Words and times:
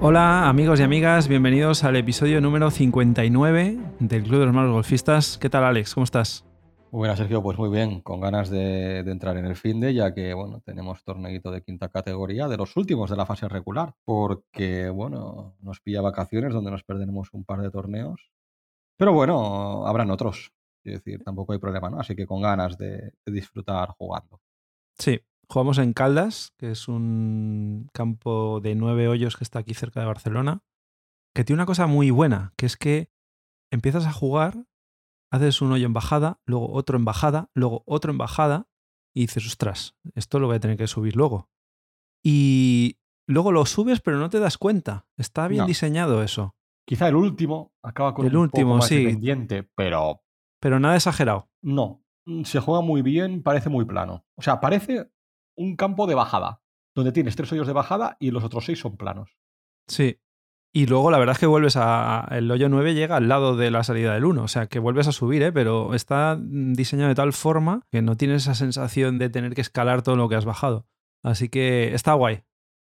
Hola 0.00 0.48
amigos 0.48 0.78
y 0.78 0.82
amigas, 0.82 1.26
bienvenidos 1.26 1.84
al 1.84 1.96
episodio 1.96 2.40
número 2.40 2.70
59 2.70 3.78
del 3.98 4.22
Club 4.22 4.40
de 4.40 4.46
los 4.46 4.54
Malos 4.54 4.72
Golfistas. 4.72 5.38
¿Qué 5.38 5.50
tal 5.50 5.64
Alex? 5.64 5.94
¿Cómo 5.94 6.04
estás? 6.04 6.44
Muy 6.90 7.00
buenas, 7.00 7.18
Sergio. 7.18 7.42
Pues 7.42 7.58
muy 7.58 7.70
bien, 7.70 8.00
con 8.00 8.20
ganas 8.20 8.50
de, 8.50 8.98
entrar 8.98 9.36
en 9.38 9.46
el 9.46 9.56
fin 9.56 9.80
de, 9.80 9.94
ya 9.94 10.14
que 10.14 10.34
bueno, 10.34 10.60
tenemos 10.64 11.02
torneito 11.02 11.50
de 11.50 11.62
quinta 11.62 11.88
categoría, 11.88 12.46
de 12.46 12.56
los 12.56 12.76
últimos 12.76 13.10
de 13.10 13.16
la 13.16 13.26
fase 13.26 13.48
regular, 13.48 13.94
porque 14.04 14.88
bueno, 14.90 15.56
nos 15.60 15.80
pilla 15.80 16.00
vacaciones 16.00 16.52
donde 16.52 16.70
nos 16.70 16.84
perderemos 16.84 17.30
un 17.32 17.44
par 17.44 17.60
de 17.60 17.70
torneos. 17.70 18.30
Pero 18.96 19.12
bueno, 19.12 19.86
habrán 19.86 20.10
otros. 20.10 20.52
Es 20.84 20.94
decir, 20.94 21.24
tampoco 21.24 21.54
hay 21.54 21.58
problema, 21.58 21.90
¿no? 21.90 21.98
Así 21.98 22.14
que 22.14 22.26
con 22.26 22.40
ganas 22.40 22.76
de 22.76 23.12
disfrutar 23.26 23.88
jugando. 23.98 24.40
Sí, 24.98 25.20
Jugamos 25.50 25.78
en 25.78 25.94
Caldas, 25.94 26.52
que 26.58 26.70
es 26.70 26.88
un 26.88 27.88
campo 27.94 28.60
de 28.60 28.74
nueve 28.74 29.08
hoyos 29.08 29.36
que 29.36 29.44
está 29.44 29.60
aquí 29.60 29.72
cerca 29.72 30.00
de 30.00 30.06
Barcelona, 30.06 30.62
que 31.34 31.44
tiene 31.44 31.58
una 31.58 31.66
cosa 31.66 31.86
muy 31.86 32.10
buena, 32.10 32.52
que 32.56 32.66
es 32.66 32.76
que 32.76 33.10
empiezas 33.72 34.06
a 34.06 34.12
jugar, 34.12 34.66
haces 35.32 35.62
un 35.62 35.72
hoyo 35.72 35.86
en 35.86 35.94
bajada, 35.94 36.40
luego 36.44 36.70
otro 36.72 36.98
en 36.98 37.06
bajada, 37.06 37.50
luego 37.54 37.82
otro 37.86 38.12
en 38.12 38.18
bajada, 38.18 38.68
y 39.14 39.22
dices, 39.22 39.46
ostras, 39.46 39.96
esto 40.14 40.38
lo 40.38 40.48
voy 40.48 40.56
a 40.56 40.60
tener 40.60 40.76
que 40.76 40.86
subir 40.86 41.16
luego. 41.16 41.48
Y 42.22 42.98
luego 43.26 43.50
lo 43.50 43.64
subes, 43.64 44.00
pero 44.00 44.18
no 44.18 44.28
te 44.28 44.40
das 44.40 44.58
cuenta. 44.58 45.06
Está 45.16 45.48
bien 45.48 45.64
diseñado 45.64 46.22
eso. 46.22 46.56
Quizá 46.86 47.08
el 47.08 47.16
último 47.16 47.72
acaba 47.82 48.14
con 48.14 48.26
el 48.26 48.36
un 48.36 48.42
último, 48.42 48.70
poco 48.70 48.78
más 48.78 48.86
sí. 48.86 49.04
pendiente, 49.04 49.62
pero. 49.62 50.22
Pero 50.60 50.78
nada 50.78 50.96
exagerado. 50.96 51.48
No. 51.62 52.04
Se 52.44 52.60
juega 52.60 52.82
muy 52.82 53.00
bien, 53.00 53.42
parece 53.42 53.70
muy 53.70 53.86
plano. 53.86 54.26
O 54.36 54.42
sea, 54.42 54.60
parece 54.60 55.10
un 55.58 55.76
campo 55.76 56.06
de 56.06 56.14
bajada, 56.14 56.62
donde 56.94 57.12
tienes 57.12 57.36
tres 57.36 57.52
hoyos 57.52 57.66
de 57.66 57.72
bajada 57.72 58.16
y 58.20 58.30
los 58.30 58.44
otros 58.44 58.64
seis 58.64 58.78
son 58.78 58.96
planos. 58.96 59.36
Sí. 59.86 60.20
Y 60.72 60.86
luego 60.86 61.10
la 61.10 61.18
verdad 61.18 61.32
es 61.32 61.40
que 61.40 61.46
vuelves 61.46 61.76
a. 61.76 62.28
El 62.30 62.50
hoyo 62.50 62.68
9 62.68 62.94
llega 62.94 63.16
al 63.16 63.28
lado 63.28 63.56
de 63.56 63.70
la 63.70 63.82
salida 63.84 64.14
del 64.14 64.26
1. 64.26 64.42
O 64.42 64.48
sea 64.48 64.66
que 64.66 64.78
vuelves 64.78 65.08
a 65.08 65.12
subir, 65.12 65.42
¿eh? 65.42 65.50
pero 65.50 65.94
está 65.94 66.38
diseñado 66.38 67.08
de 67.08 67.14
tal 67.14 67.32
forma 67.32 67.86
que 67.90 68.02
no 68.02 68.16
tienes 68.16 68.42
esa 68.42 68.54
sensación 68.54 69.18
de 69.18 69.30
tener 69.30 69.54
que 69.54 69.62
escalar 69.62 70.02
todo 70.02 70.16
lo 70.16 70.28
que 70.28 70.36
has 70.36 70.44
bajado. 70.44 70.86
Así 71.22 71.48
que 71.48 71.94
está 71.94 72.12
guay. 72.12 72.42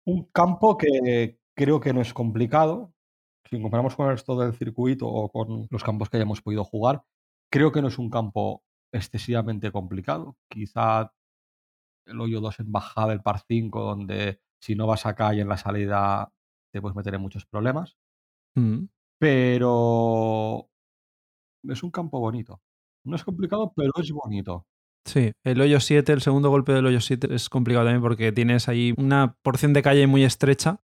Un 0.06 0.24
campo 0.34 0.78
que 0.78 1.40
creo 1.56 1.80
que 1.80 1.94
no 1.94 2.02
es 2.02 2.14
complicado. 2.14 2.92
Si 3.50 3.62
comparamos 3.62 3.96
con 3.96 4.08
el 4.08 4.14
resto 4.14 4.38
del 4.40 4.54
circuito 4.54 5.08
o 5.08 5.30
con 5.30 5.68
los 5.70 5.84
campos 5.84 6.10
que 6.10 6.18
hayamos 6.18 6.42
podido 6.42 6.64
jugar, 6.64 7.04
creo 7.52 7.72
que 7.72 7.82
no 7.82 7.88
es 7.88 8.00
un 8.00 8.10
campo 8.10 8.64
excesivamente 8.92 9.72
complicado. 9.72 10.38
Quizá 10.50 11.14
el 12.10 12.20
hoyo 12.20 12.42
2 12.42 12.60
en 12.62 12.72
bajada 12.72 13.10
del 13.10 13.22
par 13.22 13.42
5, 13.48 13.84
donde 13.84 14.42
si 14.62 14.76
no 14.76 14.88
vas 14.88 15.06
a 15.06 15.16
calle 15.16 15.42
en 15.42 15.50
la 15.50 15.58
salida 15.58 16.32
te 16.72 16.82
puedes 16.82 16.96
meter 16.96 17.16
en 17.16 17.22
muchos 17.22 17.46
problemas. 17.46 17.98
Mm. 18.56 18.86
Pero 19.20 20.70
es 21.64 21.84
un 21.84 21.92
campo 21.92 22.20
bonito. 22.20 22.62
No 23.06 23.16
es 23.16 23.24
complicado, 23.24 23.74
pero 23.76 23.92
es 23.98 24.12
bonito. 24.12 24.68
Sí, 25.06 25.32
el 25.44 25.62
hoyo 25.62 25.80
7, 25.80 26.12
el 26.12 26.22
segundo 26.22 26.50
golpe 26.50 26.74
del 26.74 26.86
hoyo 26.86 27.02
7 27.02 27.34
es 27.34 27.50
complicado 27.50 27.86
también 27.86 28.02
porque 28.02 28.32
tienes 28.32 28.68
ahí 28.70 28.94
una 28.98 29.38
porción 29.42 29.74
de 29.74 29.82
calle 29.82 30.08
muy 30.08 30.24
estrecha. 30.24 30.84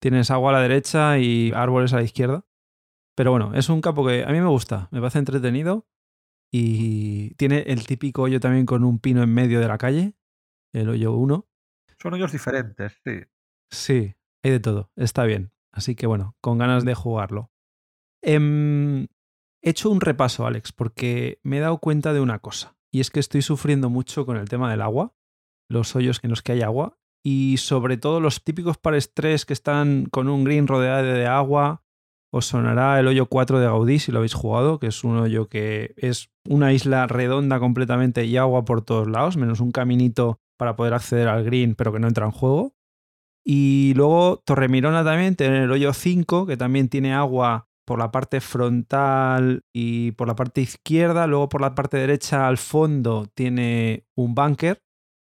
Tienes 0.00 0.30
agua 0.30 0.50
a 0.50 0.54
la 0.54 0.60
derecha 0.60 1.18
y 1.18 1.52
árboles 1.54 1.92
a 1.92 1.96
la 1.96 2.02
izquierda. 2.02 2.44
Pero 3.16 3.30
bueno, 3.30 3.54
es 3.54 3.68
un 3.68 3.80
campo 3.80 4.06
que 4.06 4.24
a 4.24 4.28
mí 4.28 4.40
me 4.40 4.48
gusta, 4.48 4.88
me 4.90 5.00
parece 5.00 5.18
entretenido 5.18 5.86
y 6.50 7.34
tiene 7.34 7.60
el 7.66 7.86
típico 7.86 8.22
hoyo 8.22 8.40
también 8.40 8.66
con 8.66 8.84
un 8.84 8.98
pino 8.98 9.22
en 9.22 9.32
medio 9.32 9.60
de 9.60 9.68
la 9.68 9.78
calle 9.78 10.14
el 10.72 10.88
hoyo 10.88 11.12
1. 11.12 11.46
Son 12.00 12.14
hoyos 12.14 12.32
diferentes, 12.32 13.00
sí. 13.04 13.20
Sí, 13.70 14.14
hay 14.42 14.50
de 14.50 14.60
todo, 14.60 14.90
está 14.96 15.24
bien. 15.24 15.52
Así 15.72 15.94
que 15.94 16.06
bueno, 16.06 16.36
con 16.40 16.58
ganas 16.58 16.84
de 16.84 16.94
jugarlo. 16.94 17.50
Em, 18.22 19.04
he 19.62 19.70
hecho 19.70 19.90
un 19.90 20.00
repaso, 20.00 20.46
Alex, 20.46 20.72
porque 20.72 21.40
me 21.42 21.58
he 21.58 21.60
dado 21.60 21.78
cuenta 21.78 22.12
de 22.12 22.20
una 22.20 22.40
cosa. 22.40 22.76
Y 22.92 23.00
es 23.00 23.10
que 23.10 23.20
estoy 23.20 23.42
sufriendo 23.42 23.88
mucho 23.88 24.26
con 24.26 24.36
el 24.36 24.48
tema 24.48 24.70
del 24.70 24.82
agua, 24.82 25.14
los 25.68 25.96
hoyos 25.96 26.20
en 26.22 26.30
los 26.30 26.42
que 26.42 26.52
hay 26.52 26.62
agua, 26.62 26.98
y 27.24 27.56
sobre 27.56 27.96
todo 27.96 28.20
los 28.20 28.42
típicos 28.44 28.76
pares 28.76 29.14
3 29.14 29.46
que 29.46 29.52
están 29.52 30.06
con 30.06 30.28
un 30.28 30.44
green 30.44 30.66
rodeado 30.66 31.04
de 31.04 31.26
agua. 31.26 31.84
Os 32.34 32.46
sonará 32.46 32.98
el 32.98 33.06
hoyo 33.06 33.26
4 33.26 33.60
de 33.60 33.66
Gaudí 33.66 33.98
si 33.98 34.10
lo 34.10 34.18
habéis 34.18 34.34
jugado, 34.34 34.78
que 34.78 34.86
es 34.86 35.04
un 35.04 35.18
hoyo 35.18 35.48
que 35.48 35.94
es 35.96 36.30
una 36.48 36.72
isla 36.72 37.06
redonda 37.06 37.60
completamente 37.60 38.24
y 38.24 38.38
agua 38.38 38.64
por 38.64 38.82
todos 38.82 39.06
lados, 39.06 39.36
menos 39.36 39.60
un 39.60 39.70
caminito 39.70 40.40
para 40.62 40.76
poder 40.76 40.94
acceder 40.94 41.26
al 41.26 41.42
green, 41.42 41.74
pero 41.74 41.92
que 41.92 41.98
no 41.98 42.06
entra 42.06 42.24
en 42.24 42.30
juego. 42.30 42.76
Y 43.44 43.94
luego 43.96 44.40
Torremirona 44.44 45.02
también 45.02 45.34
tiene 45.34 45.64
el 45.64 45.72
hoyo 45.72 45.92
5, 45.92 46.46
que 46.46 46.56
también 46.56 46.88
tiene 46.88 47.12
agua 47.12 47.66
por 47.84 47.98
la 47.98 48.12
parte 48.12 48.40
frontal 48.40 49.64
y 49.74 50.12
por 50.12 50.28
la 50.28 50.36
parte 50.36 50.60
izquierda. 50.60 51.26
Luego 51.26 51.48
por 51.48 51.60
la 51.60 51.74
parte 51.74 51.96
derecha 51.96 52.46
al 52.46 52.58
fondo 52.58 53.26
tiene 53.34 54.06
un 54.16 54.36
bunker, 54.36 54.80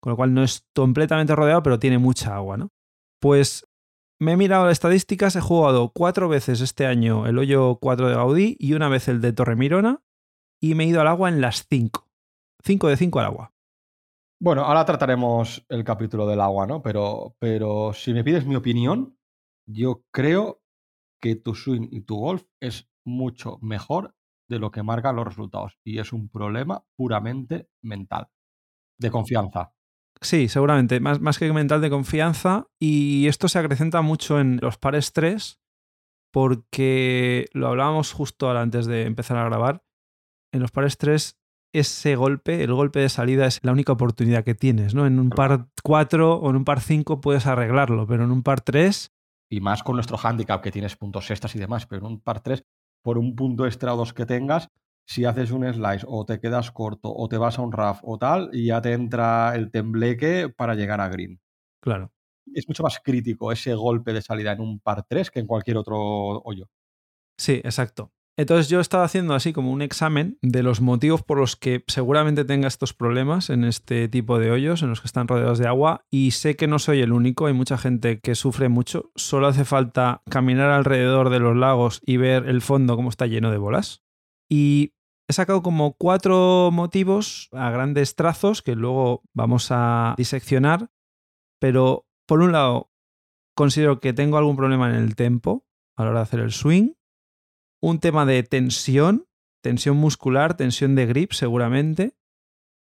con 0.02 0.10
lo 0.10 0.16
cual 0.16 0.34
no 0.34 0.42
es 0.42 0.66
completamente 0.74 1.36
rodeado, 1.36 1.62
pero 1.62 1.78
tiene 1.78 1.98
mucha 1.98 2.34
agua, 2.34 2.56
¿no? 2.56 2.72
Pues 3.20 3.68
me 4.18 4.32
he 4.32 4.36
mirado 4.36 4.64
las 4.64 4.72
estadísticas, 4.72 5.36
he 5.36 5.40
jugado 5.40 5.92
cuatro 5.94 6.28
veces 6.28 6.60
este 6.60 6.86
año 6.86 7.28
el 7.28 7.38
hoyo 7.38 7.76
4 7.76 8.08
de 8.08 8.16
Gaudí 8.16 8.56
y 8.58 8.72
una 8.72 8.88
vez 8.88 9.06
el 9.06 9.20
de 9.20 9.32
Torremirona 9.32 10.02
y 10.60 10.74
me 10.74 10.82
he 10.82 10.88
ido 10.88 11.00
al 11.00 11.06
agua 11.06 11.28
en 11.28 11.40
las 11.40 11.68
5. 11.70 12.04
5 12.64 12.88
de 12.88 12.96
5 12.96 13.20
al 13.20 13.26
agua. 13.26 13.52
Bueno, 14.42 14.62
ahora 14.62 14.86
trataremos 14.86 15.66
el 15.68 15.84
capítulo 15.84 16.26
del 16.26 16.40
agua, 16.40 16.66
¿no? 16.66 16.80
Pero, 16.80 17.36
pero 17.38 17.92
si 17.92 18.14
me 18.14 18.24
pides 18.24 18.46
mi 18.46 18.56
opinión, 18.56 19.18
yo 19.68 20.02
creo 20.10 20.62
que 21.20 21.36
tu 21.36 21.54
swing 21.54 21.88
y 21.90 22.00
tu 22.00 22.16
golf 22.16 22.44
es 22.58 22.88
mucho 23.04 23.58
mejor 23.60 24.14
de 24.48 24.58
lo 24.58 24.70
que 24.70 24.82
marcan 24.82 25.16
los 25.16 25.26
resultados. 25.26 25.78
Y 25.84 25.98
es 25.98 26.14
un 26.14 26.30
problema 26.30 26.82
puramente 26.96 27.68
mental, 27.82 28.28
de 28.98 29.10
confianza. 29.10 29.74
Sí, 30.22 30.48
seguramente, 30.48 31.00
más, 31.00 31.20
más 31.20 31.38
que 31.38 31.52
mental 31.52 31.82
de 31.82 31.90
confianza. 31.90 32.66
Y 32.80 33.26
esto 33.28 33.46
se 33.46 33.58
acrecenta 33.58 34.00
mucho 34.00 34.40
en 34.40 34.58
los 34.62 34.78
pares 34.78 35.12
3, 35.12 35.60
porque 36.32 37.46
lo 37.52 37.68
hablábamos 37.68 38.14
justo 38.14 38.50
antes 38.50 38.86
de 38.86 39.04
empezar 39.04 39.36
a 39.36 39.44
grabar. 39.44 39.82
En 40.52 40.60
los 40.60 40.70
pares 40.70 40.96
3 40.96 41.39
ese 41.72 42.16
golpe, 42.16 42.62
el 42.62 42.72
golpe 42.74 43.00
de 43.00 43.08
salida 43.08 43.46
es 43.46 43.60
la 43.62 43.72
única 43.72 43.92
oportunidad 43.92 44.44
que 44.44 44.54
tienes, 44.54 44.94
¿no? 44.94 45.06
En 45.06 45.18
un 45.18 45.30
par 45.30 45.68
4 45.82 46.36
o 46.36 46.50
en 46.50 46.56
un 46.56 46.64
par 46.64 46.80
5 46.80 47.20
puedes 47.20 47.46
arreglarlo, 47.46 48.06
pero 48.06 48.24
en 48.24 48.30
un 48.30 48.42
par 48.42 48.60
3... 48.60 49.12
Y 49.52 49.60
más 49.60 49.82
con 49.82 49.96
nuestro 49.96 50.16
handicap 50.16 50.62
que 50.62 50.70
tienes 50.70 50.96
puntos 50.96 51.30
extras 51.30 51.54
y 51.56 51.58
demás, 51.58 51.86
pero 51.86 52.06
en 52.06 52.12
un 52.12 52.20
par 52.20 52.40
3, 52.40 52.64
por 53.02 53.18
un 53.18 53.34
punto 53.34 53.66
extra 53.66 53.94
o 53.94 53.96
dos 53.96 54.12
que 54.12 54.26
tengas, 54.26 54.68
si 55.06 55.24
haces 55.24 55.50
un 55.50 55.64
slice 55.72 56.06
o 56.08 56.24
te 56.24 56.38
quedas 56.38 56.70
corto 56.70 57.12
o 57.12 57.28
te 57.28 57.36
vas 57.36 57.58
a 57.58 57.62
un 57.62 57.72
RAF 57.72 58.00
o 58.04 58.16
tal, 58.16 58.50
y 58.52 58.66
ya 58.66 58.80
te 58.80 58.92
entra 58.92 59.54
el 59.56 59.70
tembleque 59.70 60.48
para 60.48 60.76
llegar 60.76 61.00
a 61.00 61.08
green. 61.08 61.40
Claro. 61.82 62.12
Es 62.54 62.68
mucho 62.68 62.82
más 62.84 63.00
crítico 63.02 63.50
ese 63.50 63.74
golpe 63.74 64.12
de 64.12 64.22
salida 64.22 64.52
en 64.52 64.60
un 64.60 64.78
par 64.78 65.04
3 65.08 65.30
que 65.30 65.40
en 65.40 65.46
cualquier 65.46 65.78
otro 65.78 65.98
hoyo. 65.98 66.68
Sí, 67.36 67.54
exacto. 67.64 68.12
Entonces 68.36 68.68
yo 68.68 68.80
estaba 68.80 69.04
haciendo 69.04 69.34
así 69.34 69.52
como 69.52 69.70
un 69.70 69.82
examen 69.82 70.38
de 70.40 70.62
los 70.62 70.80
motivos 70.80 71.22
por 71.22 71.38
los 71.38 71.56
que 71.56 71.84
seguramente 71.88 72.44
tenga 72.44 72.68
estos 72.68 72.94
problemas 72.94 73.50
en 73.50 73.64
este 73.64 74.08
tipo 74.08 74.38
de 74.38 74.50
hoyos, 74.50 74.82
en 74.82 74.88
los 74.88 75.00
que 75.00 75.08
están 75.08 75.28
rodeados 75.28 75.58
de 75.58 75.66
agua, 75.66 76.06
y 76.10 76.30
sé 76.30 76.56
que 76.56 76.66
no 76.66 76.78
soy 76.78 77.00
el 77.00 77.12
único, 77.12 77.46
hay 77.46 77.52
mucha 77.52 77.76
gente 77.76 78.20
que 78.20 78.34
sufre 78.34 78.68
mucho, 78.68 79.10
solo 79.14 79.48
hace 79.48 79.64
falta 79.64 80.22
caminar 80.30 80.70
alrededor 80.70 81.28
de 81.28 81.40
los 81.40 81.56
lagos 81.56 82.00
y 82.06 82.16
ver 82.16 82.48
el 82.48 82.62
fondo 82.62 82.96
como 82.96 83.10
está 83.10 83.26
lleno 83.26 83.50
de 83.50 83.58
bolas. 83.58 84.02
Y 84.48 84.94
he 85.28 85.32
sacado 85.32 85.62
como 85.62 85.94
cuatro 85.94 86.70
motivos 86.72 87.48
a 87.52 87.70
grandes 87.70 88.16
trazos 88.16 88.62
que 88.62 88.74
luego 88.74 89.22
vamos 89.34 89.68
a 89.70 90.14
diseccionar, 90.16 90.90
pero 91.60 92.06
por 92.26 92.40
un 92.40 92.52
lado 92.52 92.90
considero 93.54 94.00
que 94.00 94.12
tengo 94.12 94.38
algún 94.38 94.56
problema 94.56 94.88
en 94.88 94.96
el 94.96 95.14
tempo 95.14 95.66
a 95.96 96.04
la 96.04 96.10
hora 96.10 96.20
de 96.20 96.24
hacer 96.24 96.40
el 96.40 96.52
swing 96.52 96.94
un 97.80 97.98
tema 98.00 98.26
de 98.26 98.42
tensión, 98.42 99.26
tensión 99.62 99.96
muscular, 99.96 100.56
tensión 100.56 100.94
de 100.94 101.06
grip 101.06 101.32
seguramente, 101.32 102.14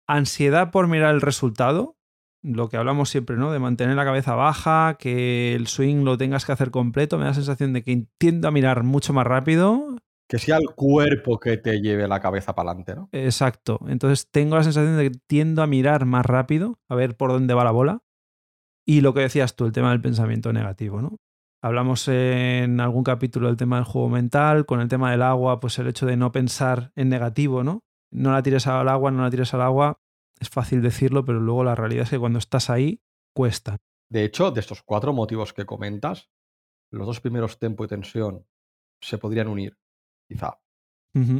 ansiedad 0.07 0.71
por 0.71 0.87
mirar 0.87 1.13
el 1.13 1.21
resultado, 1.21 1.95
lo 2.41 2.69
que 2.69 2.77
hablamos 2.77 3.09
siempre, 3.09 3.35
¿no? 3.35 3.51
De 3.51 3.59
mantener 3.59 3.95
la 3.95 4.05
cabeza 4.05 4.35
baja, 4.35 4.95
que 4.97 5.53
el 5.55 5.67
swing 5.67 6.03
lo 6.03 6.17
tengas 6.17 6.45
que 6.45 6.51
hacer 6.51 6.71
completo, 6.71 7.17
me 7.17 7.23
da 7.23 7.31
la 7.31 7.35
sensación 7.35 7.73
de 7.73 7.83
que 7.83 8.05
tiendo 8.17 8.47
a 8.47 8.51
mirar 8.51 8.83
mucho 8.83 9.13
más 9.13 9.27
rápido. 9.27 9.97
Que 10.27 10.39
sea 10.39 10.57
el 10.57 10.69
cuerpo 10.75 11.39
que 11.39 11.57
te 11.57 11.81
lleve 11.81 12.07
la 12.07 12.19
cabeza 12.19 12.53
para 12.53 12.69
adelante, 12.69 12.95
¿no? 12.95 13.09
Exacto. 13.11 13.79
Entonces 13.87 14.29
tengo 14.29 14.55
la 14.55 14.63
sensación 14.63 14.95
de 14.97 15.09
que 15.09 15.17
tiendo 15.27 15.63
a 15.63 15.67
mirar 15.67 16.05
más 16.05 16.25
rápido, 16.25 16.79
a 16.87 16.95
ver 16.95 17.17
por 17.17 17.31
dónde 17.31 17.53
va 17.53 17.63
la 17.63 17.71
bola. 17.71 18.03
Y 18.85 19.01
lo 19.01 19.13
que 19.13 19.21
decías 19.21 19.55
tú, 19.55 19.65
el 19.65 19.71
tema 19.71 19.91
del 19.91 20.01
pensamiento 20.01 20.53
negativo, 20.53 21.01
¿no? 21.01 21.17
Hablamos 21.61 22.07
en 22.07 22.79
algún 22.79 23.03
capítulo 23.03 23.47
del 23.47 23.57
tema 23.57 23.75
del 23.75 23.85
juego 23.85 24.07
mental, 24.07 24.65
con 24.65 24.79
el 24.79 24.87
tema 24.87 25.11
del 25.11 25.21
agua, 25.21 25.59
pues 25.59 25.77
el 25.79 25.87
hecho 25.87 26.05
de 26.05 26.15
no 26.15 26.31
pensar 26.31 26.93
en 26.95 27.09
negativo, 27.09 27.65
¿no? 27.65 27.83
No 28.11 28.31
la 28.31 28.41
tires 28.41 28.65
al 28.67 28.87
agua, 28.87 29.11
no 29.11 29.23
la 29.23 29.29
tires 29.29 29.53
al 29.53 29.61
agua. 29.61 29.99
Es 30.39 30.49
fácil 30.49 30.81
decirlo, 30.81 31.25
pero 31.25 31.41
luego 31.41 31.65
la 31.65 31.75
realidad 31.75 32.03
es 32.03 32.11
que 32.11 32.19
cuando 32.19 32.39
estás 32.39 32.69
ahí, 32.69 33.01
cuesta. 33.35 33.77
De 34.09 34.23
hecho, 34.23 34.51
de 34.51 34.61
estos 34.61 34.83
cuatro 34.83 35.11
motivos 35.11 35.51
que 35.53 35.65
comentas, 35.65 36.29
los 36.91 37.05
dos 37.05 37.19
primeros, 37.19 37.59
tempo 37.59 37.83
y 37.83 37.87
tensión, 37.87 38.47
se 39.01 39.17
podrían 39.17 39.49
unir, 39.49 39.77
quizá. 40.29 40.59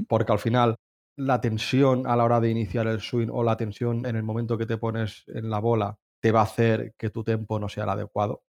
Porque 0.09 0.33
al 0.33 0.39
final, 0.39 0.75
la 1.15 1.39
tensión 1.39 2.05
a 2.07 2.17
la 2.17 2.25
hora 2.25 2.41
de 2.41 2.49
iniciar 2.49 2.87
el 2.87 2.99
swing 2.99 3.29
o 3.31 3.43
la 3.43 3.55
tensión 3.55 4.05
en 4.05 4.17
el 4.17 4.23
momento 4.23 4.57
que 4.57 4.65
te 4.65 4.77
pones 4.77 5.23
en 5.27 5.49
la 5.49 5.59
bola 5.59 5.97
te 6.21 6.33
va 6.33 6.41
a 6.41 6.43
hacer 6.43 6.93
que 6.97 7.09
tu 7.09 7.23
tempo 7.23 7.59
no 7.59 7.69
sea 7.69 7.85
el 7.85 7.91
adecuado. 7.91 8.43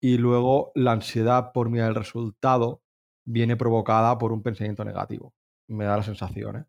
Y 0.00 0.18
luego 0.18 0.72
la 0.74 0.92
ansiedad 0.92 1.52
por 1.52 1.70
mirar 1.70 1.90
el 1.90 1.94
resultado 1.94 2.82
viene 3.26 3.56
provocada 3.56 4.18
por 4.18 4.32
un 4.32 4.42
pensamiento 4.42 4.84
negativo. 4.84 5.34
Me 5.68 5.84
da 5.84 5.96
la 5.96 6.02
sensación, 6.02 6.56
¿eh? 6.56 6.64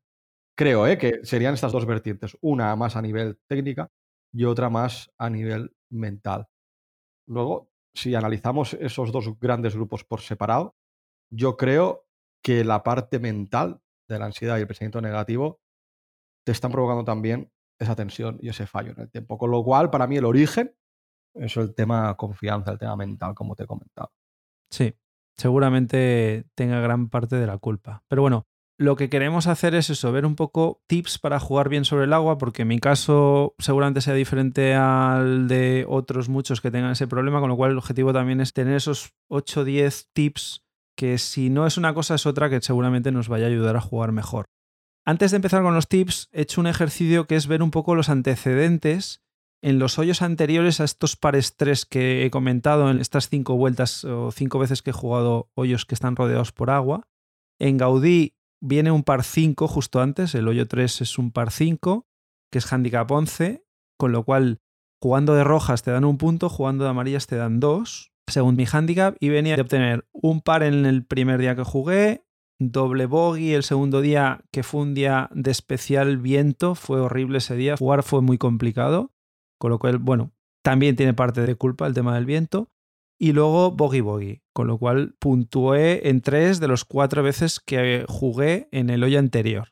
Creo 0.58 0.88
¿eh? 0.88 0.98
que 0.98 1.24
serían 1.24 1.54
estas 1.54 1.72
dos 1.72 1.86
vertientes, 1.86 2.36
una 2.42 2.76
más 2.76 2.96
a 2.96 3.02
nivel 3.02 3.40
técnica 3.48 3.92
y 4.34 4.46
otra 4.46 4.72
más 4.72 5.12
a 5.20 5.30
nivel 5.30 5.76
mental. 5.92 6.48
Luego, 7.28 7.70
si 7.94 8.16
analizamos 8.16 8.74
esos 8.74 9.12
dos 9.12 9.40
grandes 9.40 9.76
grupos 9.76 10.04
por 10.04 10.22
separado, 10.22 10.76
yo 11.30 11.58
creo 11.58 12.08
que 12.44 12.64
la 12.64 12.82
parte 12.84 13.20
mental 13.20 13.82
de 14.08 14.20
la 14.20 14.26
ansiedad 14.26 14.58
y 14.58 14.62
el 14.62 14.68
pensamiento 14.68 15.02
negativo 15.02 15.60
te 16.46 16.54
están 16.54 16.72
provocando 16.72 17.04
también 17.04 17.52
esa 17.80 17.96
tensión 17.96 18.40
y 18.42 18.50
ese 18.50 18.66
fallo 18.66 18.94
en 18.94 19.02
el 19.02 19.12
tiempo. 19.12 19.38
Con 19.38 19.52
lo 19.52 19.64
cual, 19.64 19.90
para 19.90 20.08
mí, 20.08 20.18
el 20.18 20.26
origen 20.26 20.76
es 21.40 21.58
el 21.58 21.74
tema 21.76 22.16
confianza, 22.16 22.72
el 22.72 22.80
tema 22.80 22.96
mental, 22.96 23.34
como 23.36 23.56
te 23.56 23.64
he 23.64 23.68
comentado. 23.68 24.12
Sí, 24.70 24.96
seguramente 25.36 26.46
tenga 26.56 26.80
gran 26.80 27.10
parte 27.10 27.36
de 27.36 27.48
la 27.48 27.58
culpa. 27.58 28.04
Pero 28.08 28.22
bueno, 28.22 28.48
lo 28.80 28.96
que 28.96 29.10
queremos 29.10 29.48
hacer 29.48 29.74
es 29.74 29.90
eso, 29.90 30.12
ver 30.12 30.26
un 30.26 30.36
poco 30.36 30.84
tips 30.88 31.18
para 31.18 31.40
jugar 31.40 31.68
bien 31.68 31.84
sobre 31.84 32.06
el 32.06 32.14
agua, 32.14 32.38
porque 32.38 32.62
en 32.62 32.68
mi 32.68 32.80
caso 32.80 33.56
seguramente 33.58 34.02
sea 34.02 34.14
diferente 34.14 34.76
al 34.76 35.48
de 35.48 35.86
otros 35.88 36.30
muchos 36.30 36.62
que 36.62 36.70
tengan 36.70 36.92
ese 36.92 37.08
problema, 37.08 37.40
con 37.40 37.50
lo 37.50 37.56
cual 37.56 37.72
el 37.72 37.78
objetivo 37.78 38.14
también 38.14 38.40
es 38.40 38.54
tener 38.54 38.76
esos 38.76 39.14
8 39.30 39.62
o 39.62 39.64
10 39.64 40.10
tips 40.14 40.64
que 40.96 41.18
si 41.18 41.50
no 41.50 41.66
es 41.68 41.78
una 41.78 41.94
cosa 41.94 42.16
es 42.16 42.26
otra 42.26 42.50
que 42.50 42.62
seguramente 42.62 43.12
nos 43.12 43.30
vaya 43.30 43.46
a 43.46 43.50
ayudar 43.50 43.76
a 43.78 43.82
jugar 43.82 44.12
mejor. 44.12 44.46
Antes 45.06 45.32
de 45.32 45.38
empezar 45.38 45.64
con 45.64 45.74
los 45.74 45.88
tips, 45.88 46.28
he 46.32 46.42
hecho 46.42 46.60
un 46.60 46.68
ejercicio 46.68 47.28
que 47.28 47.36
es 47.36 47.48
ver 47.48 47.64
un 47.64 47.72
poco 47.72 47.96
los 47.96 48.10
antecedentes 48.10 49.24
en 49.62 49.80
los 49.80 49.98
hoyos 49.98 50.22
anteriores 50.22 50.80
a 50.80 50.84
estos 50.84 51.16
pares 51.16 51.56
3 51.56 51.86
que 51.86 52.26
he 52.26 52.32
comentado 52.32 52.90
en 52.90 53.00
estas 53.00 53.30
cinco 53.30 53.56
vueltas 53.56 54.04
o 54.06 54.32
cinco 54.32 54.60
veces 54.60 54.82
que 54.82 54.92
he 54.92 54.94
jugado 54.94 55.50
hoyos 55.56 55.86
que 55.86 55.96
están 55.96 56.16
rodeados 56.16 56.52
por 56.52 56.70
agua. 56.70 57.08
En 57.60 57.78
Gaudí 57.78 58.36
viene 58.62 58.92
un 58.92 59.04
par 59.04 59.24
5 59.24 59.68
justo 59.68 60.02
antes, 60.02 60.36
el 60.36 60.48
hoyo 60.48 60.68
3 60.68 61.02
es 61.02 61.18
un 61.18 61.32
par 61.32 61.52
5, 61.52 62.08
que 62.52 62.60
es 62.60 62.72
handicap 62.72 63.10
11, 63.10 63.66
con 63.98 64.12
lo 64.12 64.24
cual 64.24 64.62
jugando 65.02 65.34
de 65.36 65.44
rojas 65.44 65.84
te 65.84 65.92
dan 65.92 66.06
un 66.06 66.18
punto, 66.18 66.50
jugando 66.50 66.84
de 66.84 66.92
amarillas 66.92 67.28
te 67.28 67.36
dan 67.36 67.60
dos, 67.60 68.12
según 68.28 68.56
mi 68.56 68.66
handicap, 68.72 69.16
y 69.20 69.30
venía 69.30 69.56
de 69.56 69.62
obtener 69.62 70.08
un 70.12 70.42
par 70.42 70.64
en 70.64 70.86
el 70.86 71.06
primer 71.06 71.40
día 71.40 71.56
que 71.56 71.64
jugué, 71.64 72.26
doble 72.60 73.06
bogey 73.06 73.54
el 73.54 73.64
segundo 73.64 74.02
día, 74.02 74.44
que 74.52 74.64
fue 74.64 74.82
un 74.82 74.94
día 74.94 75.30
de 75.34 75.52
especial 75.52 76.18
viento, 76.18 76.76
fue 76.76 77.00
horrible 77.00 77.40
ese 77.40 77.56
día, 77.56 77.78
jugar 77.78 78.04
fue 78.04 78.22
muy 78.22 78.38
complicado, 78.38 79.12
con 79.58 79.72
lo 79.72 79.80
cual, 79.80 79.98
bueno, 79.98 80.32
también 80.64 80.96
tiene 80.96 81.14
parte 81.14 81.46
de 81.46 81.56
culpa 81.56 81.88
el 81.88 81.94
tema 81.94 82.16
del 82.16 82.26
viento. 82.26 82.70
Y 83.20 83.32
luego 83.32 83.72
bogey 83.72 84.02
bogey, 84.02 84.42
con 84.54 84.68
lo 84.68 84.78
cual 84.78 85.16
puntué 85.20 86.08
en 86.10 86.22
tres 86.22 86.60
de 86.60 86.68
los 86.68 86.86
cuatro 86.86 87.24
veces 87.24 87.60
que 87.60 88.06
jugué 88.08 88.70
en 88.72 88.92
el 88.92 89.04
hoyo 89.04 89.18
anterior. 89.18 89.70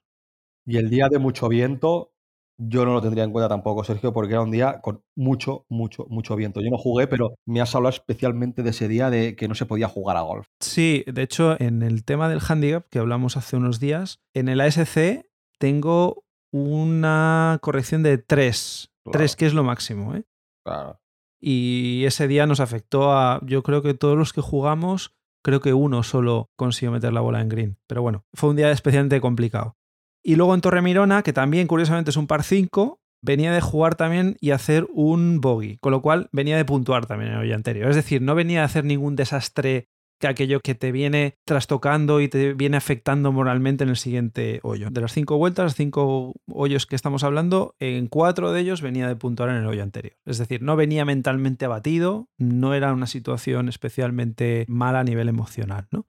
Y 0.65 0.77
el 0.77 0.89
día 0.89 1.09
de 1.09 1.19
mucho 1.19 1.47
viento, 1.47 2.15
yo 2.57 2.85
no 2.85 2.93
lo 2.93 3.01
tendría 3.01 3.23
en 3.23 3.31
cuenta 3.31 3.49
tampoco, 3.49 3.83
Sergio, 3.83 4.13
porque 4.13 4.33
era 4.33 4.41
un 4.41 4.49
día 4.49 4.81
con 4.81 5.03
mucho, 5.15 5.65
mucho, 5.69 6.07
mucho 6.09 6.35
viento. 6.35 6.61
Yo 6.61 6.71
no 6.71 6.77
jugué, 6.79 7.05
pero 7.05 7.35
me 7.45 7.61
has 7.61 7.75
hablado 7.75 7.93
especialmente 7.93 8.63
de 8.63 8.71
ese 8.71 8.87
día 8.87 9.11
de 9.11 9.35
que 9.35 9.47
no 9.47 9.53
se 9.53 9.67
podía 9.67 9.87
jugar 9.87 10.17
a 10.17 10.21
golf. 10.21 10.47
Sí, 10.59 11.03
de 11.05 11.21
hecho, 11.21 11.55
en 11.61 11.83
el 11.83 12.03
tema 12.03 12.29
del 12.29 12.41
handicap 12.47 12.87
que 12.89 12.97
hablamos 12.97 13.37
hace 13.37 13.57
unos 13.57 13.79
días, 13.79 14.21
en 14.33 14.49
el 14.49 14.59
ASC 14.59 15.25
tengo 15.59 16.23
una 16.51 17.59
corrección 17.61 18.01
de 18.01 18.17
3. 18.17 18.89
Claro. 19.05 19.19
3, 19.19 19.35
que 19.35 19.45
es 19.45 19.53
lo 19.53 19.63
máximo. 19.63 20.15
¿eh? 20.15 20.23
Claro. 20.65 20.99
Y 21.39 22.03
ese 22.05 22.27
día 22.27 22.47
nos 22.47 22.59
afectó 22.59 23.11
a, 23.11 23.39
yo 23.45 23.63
creo 23.63 23.81
que 23.81 23.93
todos 23.93 24.17
los 24.17 24.33
que 24.33 24.41
jugamos, 24.41 25.15
creo 25.43 25.61
que 25.61 25.73
uno 25.73 26.03
solo 26.03 26.49
consiguió 26.55 26.91
meter 26.91 27.13
la 27.13 27.21
bola 27.21 27.41
en 27.41 27.49
green. 27.49 27.77
Pero 27.87 28.01
bueno, 28.01 28.25
fue 28.33 28.49
un 28.49 28.55
día 28.55 28.71
especialmente 28.71 29.21
complicado. 29.21 29.77
Y 30.23 30.37
luego 30.37 30.55
en 30.55 30.61
Torremirona, 30.61 31.21
que 31.21 31.33
también 31.33 31.67
curiosamente 31.67 32.09
es 32.09 32.17
un 32.17 32.25
par 32.25 32.43
5, 32.43 32.99
venía 33.21 33.51
de 33.51 33.61
jugar 33.61 33.95
también 33.95 34.37
y 34.39 34.51
hacer 34.51 34.87
un 34.91 35.39
bogey, 35.39 35.77
con 35.77 35.91
lo 35.91 36.01
cual 36.01 36.29
venía 36.31 36.57
de 36.57 36.65
puntuar 36.65 37.05
también 37.05 37.31
en 37.31 37.37
el 37.37 37.43
hoyo 37.43 37.55
anterior. 37.55 37.89
Es 37.89 37.95
decir, 37.95 38.21
no 38.21 38.33
venía 38.33 38.63
a 38.63 38.65
hacer 38.65 38.85
ningún 38.85 39.15
desastre 39.15 39.87
aquello 40.23 40.59
que 40.61 40.75
te 40.75 40.91
viene 40.91 41.37
trastocando 41.45 42.21
y 42.21 42.27
te 42.27 42.53
viene 42.53 42.77
afectando 42.77 43.31
moralmente 43.31 43.83
en 43.83 43.89
el 43.89 43.97
siguiente 43.97 44.59
hoyo. 44.63 44.89
De 44.89 45.01
las 45.01 45.13
cinco 45.13 45.37
vueltas, 45.37 45.75
cinco 45.75 46.33
hoyos 46.47 46.85
que 46.85 46.95
estamos 46.95 47.23
hablando, 47.23 47.75
en 47.79 48.07
cuatro 48.07 48.51
de 48.51 48.61
ellos 48.61 48.81
venía 48.81 49.07
de 49.07 49.15
puntuar 49.15 49.49
en 49.49 49.57
el 49.57 49.67
hoyo 49.67 49.83
anterior. 49.83 50.15
Es 50.25 50.37
decir, 50.37 50.61
no 50.61 50.75
venía 50.75 51.05
mentalmente 51.05 51.65
abatido, 51.65 52.29
no 52.37 52.73
era 52.73 52.93
una 52.93 53.07
situación 53.07 53.69
especialmente 53.69 54.65
mala 54.67 55.01
a 55.01 55.03
nivel 55.03 55.29
emocional, 55.29 55.87
¿no? 55.91 56.07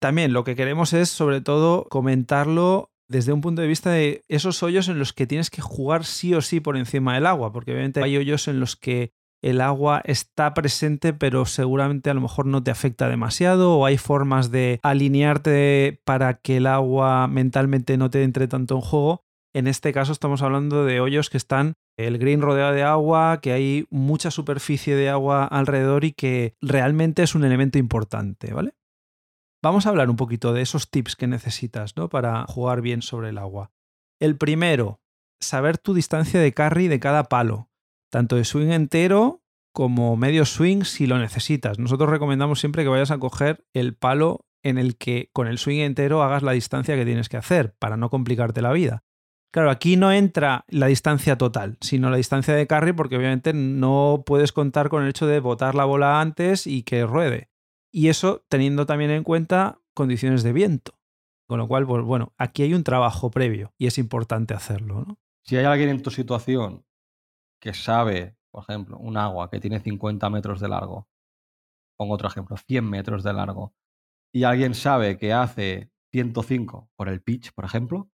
También 0.00 0.32
lo 0.32 0.44
que 0.44 0.56
queremos 0.56 0.92
es, 0.92 1.08
sobre 1.08 1.40
todo, 1.40 1.86
comentarlo 1.88 2.90
desde 3.08 3.32
un 3.32 3.40
punto 3.40 3.62
de 3.62 3.68
vista 3.68 3.90
de 3.90 4.22
esos 4.28 4.62
hoyos 4.62 4.88
en 4.88 4.98
los 4.98 5.12
que 5.12 5.26
tienes 5.26 5.50
que 5.50 5.62
jugar 5.62 6.04
sí 6.04 6.34
o 6.34 6.40
sí 6.40 6.60
por 6.60 6.76
encima 6.76 7.14
del 7.14 7.26
agua, 7.26 7.52
porque 7.52 7.72
obviamente 7.72 8.02
hay 8.02 8.16
hoyos 8.16 8.48
en 8.48 8.60
los 8.60 8.76
que 8.76 9.12
el 9.44 9.60
agua 9.60 10.00
está 10.04 10.54
presente, 10.54 11.12
pero 11.12 11.44
seguramente 11.44 12.08
a 12.08 12.14
lo 12.14 12.22
mejor 12.22 12.46
no 12.46 12.62
te 12.62 12.70
afecta 12.70 13.10
demasiado, 13.10 13.76
o 13.76 13.84
hay 13.84 13.98
formas 13.98 14.50
de 14.50 14.80
alinearte 14.82 16.00
para 16.06 16.38
que 16.38 16.56
el 16.56 16.66
agua 16.66 17.28
mentalmente 17.28 17.98
no 17.98 18.08
te 18.08 18.22
entre 18.22 18.48
tanto 18.48 18.76
en 18.76 18.80
juego. 18.80 19.20
En 19.54 19.66
este 19.66 19.92
caso 19.92 20.12
estamos 20.12 20.40
hablando 20.40 20.86
de 20.86 21.00
hoyos 21.00 21.28
que 21.28 21.36
están 21.36 21.74
el 21.98 22.16
green 22.16 22.40
rodeado 22.40 22.72
de 22.72 22.84
agua, 22.84 23.40
que 23.42 23.52
hay 23.52 23.86
mucha 23.90 24.30
superficie 24.30 24.96
de 24.96 25.10
agua 25.10 25.44
alrededor 25.44 26.04
y 26.04 26.12
que 26.12 26.54
realmente 26.62 27.22
es 27.22 27.34
un 27.34 27.44
elemento 27.44 27.78
importante, 27.78 28.54
¿vale? 28.54 28.72
Vamos 29.62 29.84
a 29.84 29.90
hablar 29.90 30.08
un 30.08 30.16
poquito 30.16 30.54
de 30.54 30.62
esos 30.62 30.90
tips 30.90 31.16
que 31.16 31.26
necesitas 31.26 31.98
¿no? 31.98 32.08
para 32.08 32.46
jugar 32.46 32.80
bien 32.80 33.02
sobre 33.02 33.28
el 33.28 33.36
agua. 33.36 33.72
El 34.20 34.38
primero, 34.38 35.00
saber 35.38 35.76
tu 35.76 35.92
distancia 35.92 36.40
de 36.40 36.52
carry 36.54 36.88
de 36.88 36.98
cada 36.98 37.24
palo, 37.24 37.68
tanto 38.14 38.36
de 38.36 38.44
swing 38.44 38.70
entero 38.70 39.42
como 39.72 40.16
medio 40.16 40.44
swing 40.44 40.84
si 40.84 41.08
lo 41.08 41.18
necesitas. 41.18 41.80
Nosotros 41.80 42.08
recomendamos 42.08 42.60
siempre 42.60 42.84
que 42.84 42.88
vayas 42.88 43.10
a 43.10 43.18
coger 43.18 43.66
el 43.72 43.96
palo 43.96 44.46
en 44.62 44.78
el 44.78 44.96
que 44.96 45.30
con 45.32 45.48
el 45.48 45.58
swing 45.58 45.80
entero 45.80 46.22
hagas 46.22 46.44
la 46.44 46.52
distancia 46.52 46.94
que 46.94 47.04
tienes 47.04 47.28
que 47.28 47.38
hacer 47.38 47.74
para 47.80 47.96
no 47.96 48.10
complicarte 48.10 48.62
la 48.62 48.70
vida. 48.70 49.02
Claro, 49.52 49.68
aquí 49.68 49.96
no 49.96 50.12
entra 50.12 50.64
la 50.68 50.86
distancia 50.86 51.36
total, 51.36 51.76
sino 51.80 52.08
la 52.08 52.16
distancia 52.16 52.54
de 52.54 52.68
carry 52.68 52.92
porque 52.92 53.16
obviamente 53.16 53.52
no 53.52 54.22
puedes 54.24 54.52
contar 54.52 54.90
con 54.90 55.02
el 55.02 55.08
hecho 55.08 55.26
de 55.26 55.40
botar 55.40 55.74
la 55.74 55.84
bola 55.84 56.20
antes 56.20 56.68
y 56.68 56.84
que 56.84 57.04
ruede. 57.06 57.50
Y 57.90 58.10
eso 58.10 58.44
teniendo 58.48 58.86
también 58.86 59.10
en 59.10 59.24
cuenta 59.24 59.80
condiciones 59.92 60.44
de 60.44 60.52
viento. 60.52 61.00
Con 61.48 61.58
lo 61.58 61.66
cual, 61.66 61.84
pues, 61.84 62.04
bueno, 62.04 62.32
aquí 62.38 62.62
hay 62.62 62.74
un 62.74 62.84
trabajo 62.84 63.32
previo 63.32 63.74
y 63.76 63.88
es 63.88 63.98
importante 63.98 64.54
hacerlo. 64.54 65.18
Si 65.42 65.56
hay 65.56 65.64
alguien 65.64 65.88
en 65.88 66.00
tu 66.00 66.12
situación 66.12 66.84
que 67.64 67.72
sabe, 67.72 68.36
por 68.50 68.62
ejemplo, 68.62 68.98
un 68.98 69.16
agua 69.16 69.48
que 69.48 69.58
tiene 69.58 69.80
50 69.80 70.28
metros 70.28 70.60
de 70.60 70.68
largo, 70.68 71.08
pongo 71.96 72.12
otro 72.12 72.28
ejemplo, 72.28 72.58
100 72.58 72.84
metros 72.90 73.24
de 73.24 73.32
largo, 73.32 73.74
y 74.34 74.44
alguien 74.44 74.74
sabe 74.74 75.16
que 75.16 75.32
hace 75.32 75.90
105 76.12 76.90
por 76.94 77.08
el 77.08 77.22
pitch, 77.22 77.54
por 77.54 77.64
ejemplo, 77.64 78.10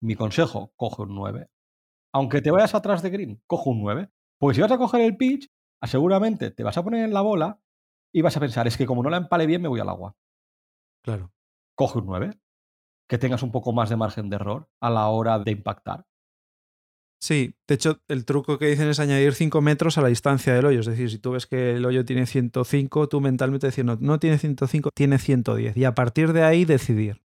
mi 0.00 0.14
consejo, 0.14 0.72
coge 0.76 1.02
un 1.02 1.16
9. 1.16 1.50
Aunque 2.14 2.42
te 2.42 2.52
vayas 2.52 2.76
atrás 2.76 3.02
de 3.02 3.10
green, 3.10 3.42
coge 3.48 3.70
un 3.70 3.82
9. 3.82 4.08
Porque 4.38 4.54
si 4.54 4.60
vas 4.60 4.70
a 4.70 4.78
coger 4.78 5.00
el 5.00 5.16
pitch, 5.16 5.50
seguramente 5.82 6.52
te 6.52 6.62
vas 6.62 6.78
a 6.78 6.84
poner 6.84 7.04
en 7.04 7.12
la 7.12 7.22
bola 7.22 7.60
y 8.14 8.22
vas 8.22 8.36
a 8.36 8.40
pensar, 8.40 8.68
es 8.68 8.76
que 8.76 8.86
como 8.86 9.02
no 9.02 9.10
la 9.10 9.16
empale 9.16 9.46
bien, 9.46 9.62
me 9.62 9.68
voy 9.68 9.80
al 9.80 9.88
agua. 9.88 10.14
Claro. 11.02 11.32
Coge 11.74 11.98
un 11.98 12.06
9. 12.06 12.38
Que 13.08 13.18
tengas 13.18 13.42
un 13.42 13.50
poco 13.50 13.72
más 13.72 13.90
de 13.90 13.96
margen 13.96 14.30
de 14.30 14.36
error 14.36 14.70
a 14.80 14.90
la 14.90 15.08
hora 15.08 15.40
de 15.40 15.50
impactar. 15.50 16.06
Sí, 17.22 17.54
de 17.68 17.76
hecho, 17.76 18.00
el 18.08 18.24
truco 18.24 18.58
que 18.58 18.66
dicen 18.66 18.88
es 18.88 18.98
añadir 18.98 19.32
5 19.32 19.60
metros 19.60 19.96
a 19.96 20.02
la 20.02 20.08
distancia 20.08 20.54
del 20.54 20.66
hoyo. 20.66 20.80
Es 20.80 20.86
decir, 20.86 21.08
si 21.08 21.20
tú 21.20 21.30
ves 21.30 21.46
que 21.46 21.76
el 21.76 21.86
hoyo 21.86 22.04
tiene 22.04 22.26
105, 22.26 23.08
tú 23.08 23.20
mentalmente 23.20 23.68
decir, 23.68 23.84
no, 23.84 23.96
no 24.00 24.18
tiene 24.18 24.38
105, 24.38 24.90
tiene 24.92 25.18
110. 25.18 25.76
Y 25.76 25.84
a 25.84 25.94
partir 25.94 26.32
de 26.32 26.42
ahí 26.42 26.64
decidir. 26.64 27.22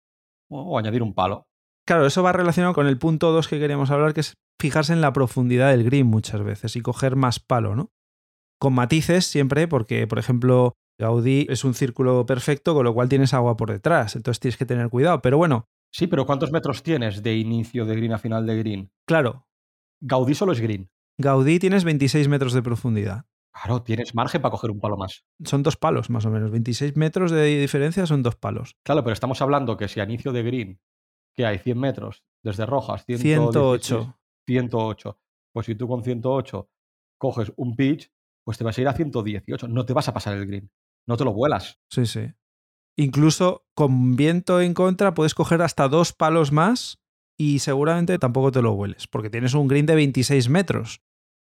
O 0.52 0.78
añadir 0.78 1.02
un 1.02 1.16
palo. 1.16 1.48
Claro, 1.88 2.06
eso 2.06 2.22
va 2.22 2.32
relacionado 2.32 2.76
con 2.76 2.86
el 2.86 3.00
punto 3.00 3.32
2 3.32 3.48
que 3.48 3.58
queríamos 3.58 3.90
hablar, 3.90 4.14
que 4.14 4.20
es 4.20 4.36
fijarse 4.62 4.94
en 4.94 5.02
la 5.02 5.14
profundidad 5.14 5.72
del 5.72 5.84
green 5.84 6.06
muchas 6.06 6.44
veces 6.44 6.76
y 6.76 6.82
coger 6.82 7.16
más 7.16 7.40
palo, 7.40 7.76
¿no? 7.76 7.90
Con 8.60 8.74
matices 8.74 9.26
siempre, 9.26 9.68
porque, 9.68 10.06
por 10.06 10.20
ejemplo, 10.20 10.74
Gaudí 11.00 11.48
es 11.50 11.64
un 11.64 11.74
círculo 11.74 12.28
perfecto, 12.28 12.76
con 12.76 12.84
lo 12.84 12.94
cual 12.94 13.10
tienes 13.10 13.34
agua 13.34 13.58
por 13.58 13.72
detrás. 13.72 14.16
Entonces 14.16 14.40
tienes 14.40 14.58
que 14.58 14.68
tener 14.68 14.90
cuidado. 14.90 15.24
Pero 15.24 15.38
bueno. 15.38 15.66
Sí, 15.92 16.06
pero 16.06 16.28
¿cuántos 16.28 16.52
metros 16.52 16.84
tienes 16.84 17.24
de 17.24 17.36
inicio 17.36 17.86
de 17.86 17.96
green 17.96 18.14
a 18.14 18.20
final 18.20 18.46
de 18.46 18.58
green? 18.58 18.92
Claro. 19.08 19.47
Gaudí 20.00 20.36
solo 20.36 20.52
es 20.52 20.60
green. 20.60 20.90
Gaudí 21.18 21.60
tienes 21.60 21.84
26 21.84 22.28
metros 22.28 22.54
de 22.54 22.62
profundidad. 22.62 23.26
Claro, 23.52 23.82
tienes 23.82 24.14
margen 24.14 24.42
para 24.42 24.52
coger 24.52 24.70
un 24.70 24.80
palo 24.80 24.98
más. 24.98 25.24
Son 25.44 25.64
dos 25.64 25.78
palos, 25.78 26.12
más 26.12 26.26
o 26.26 26.30
menos. 26.30 26.52
26 26.52 26.96
metros 26.96 27.32
de 27.32 27.60
diferencia 27.60 28.06
son 28.06 28.22
dos 28.22 28.36
palos. 28.36 28.76
Claro, 28.84 29.04
pero 29.04 29.14
estamos 29.14 29.42
hablando 29.42 29.78
que 29.78 29.88
si 29.88 30.00
a 30.00 30.04
inicio 30.04 30.32
de 30.32 30.44
green, 30.44 30.80
que 31.34 31.46
hay 31.46 31.58
100 31.58 31.80
metros, 31.80 32.24
desde 32.44 32.68
rojas, 32.68 33.04
108. 33.06 34.16
108. 34.46 35.20
Pues 35.52 35.66
si 35.66 35.76
tú 35.76 35.88
con 35.88 36.04
108 36.04 36.70
coges 37.18 37.52
un 37.56 37.76
pitch, 37.76 38.12
pues 38.44 38.60
te 38.60 38.64
vas 38.64 38.78
a 38.78 38.82
ir 38.82 38.88
a 38.88 38.94
118. 38.94 39.68
No 39.68 39.86
te 39.86 39.94
vas 39.94 40.08
a 40.08 40.14
pasar 40.14 40.38
el 40.38 40.46
green. 40.46 40.72
No 41.08 41.18
te 41.18 41.24
lo 41.24 41.34
vuelas. 41.34 41.80
Sí, 41.90 42.06
sí. 42.06 42.32
Incluso 42.96 43.66
con 43.74 44.16
viento 44.16 44.62
en 44.62 44.74
contra 44.74 45.14
puedes 45.14 45.34
coger 45.34 45.62
hasta 45.62 45.88
dos 45.88 46.14
palos 46.14 46.52
más 46.52 47.00
y 47.38 47.60
seguramente 47.60 48.18
tampoco 48.18 48.52
te 48.52 48.62
lo 48.62 48.74
vueles, 48.74 49.08
porque 49.08 49.30
tienes 49.30 49.54
un 49.54 49.68
green 49.68 49.86
de 49.86 49.96
26 49.96 50.50
metros. 50.50 51.02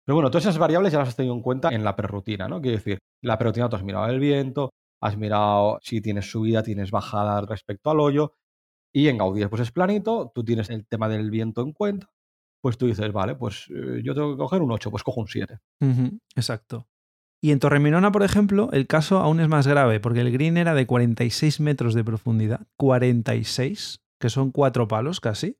Pero 0.05 0.15
bueno, 0.15 0.29
todas 0.29 0.45
esas 0.45 0.57
variables 0.57 0.93
ya 0.93 0.99
las 0.99 1.09
has 1.09 1.15
tenido 1.15 1.35
en 1.35 1.41
cuenta 1.41 1.69
en 1.69 1.83
la 1.83 1.95
perrutina, 1.95 2.47
¿no? 2.47 2.61
Quiero 2.61 2.77
decir, 2.77 2.99
la 3.21 3.37
perrutina 3.37 3.69
tú 3.69 3.75
has 3.75 3.83
mirado 3.83 4.07
el 4.07 4.19
viento, 4.19 4.71
has 5.01 5.17
mirado 5.17 5.79
si 5.81 6.01
tienes 6.01 6.29
subida, 6.29 6.63
tienes 6.63 6.91
bajada 6.91 7.41
respecto 7.41 7.89
al 7.89 7.99
hoyo, 7.99 8.33
y 8.93 9.07
en 9.07 9.17
Gaudí 9.17 9.45
pues 9.47 9.61
es 9.61 9.71
planito, 9.71 10.31
tú 10.33 10.43
tienes 10.43 10.69
el 10.69 10.85
tema 10.85 11.07
del 11.07 11.29
viento 11.31 11.61
en 11.61 11.71
cuenta, 11.71 12.09
pues 12.61 12.77
tú 12.77 12.87
dices, 12.87 13.11
vale, 13.11 13.35
pues 13.35 13.67
eh, 13.69 14.01
yo 14.03 14.13
tengo 14.13 14.31
que 14.31 14.37
coger 14.37 14.61
un 14.61 14.71
8, 14.71 14.91
pues 14.91 15.03
cojo 15.03 15.21
un 15.21 15.27
7. 15.27 15.59
exacto. 16.35 16.87
Y 17.43 17.51
en 17.51 17.59
Torreminona, 17.59 18.11
por 18.11 18.21
ejemplo, 18.21 18.69
el 18.71 18.85
caso 18.85 19.17
aún 19.17 19.39
es 19.39 19.47
más 19.47 19.65
grave, 19.65 19.99
porque 19.99 20.21
el 20.21 20.31
green 20.31 20.57
era 20.57 20.75
de 20.75 20.85
46 20.85 21.59
metros 21.59 21.95
de 21.95 22.03
profundidad, 22.03 22.67
46, 22.77 24.03
que 24.19 24.29
son 24.29 24.51
cuatro 24.51 24.87
palos 24.87 25.19
casi, 25.19 25.57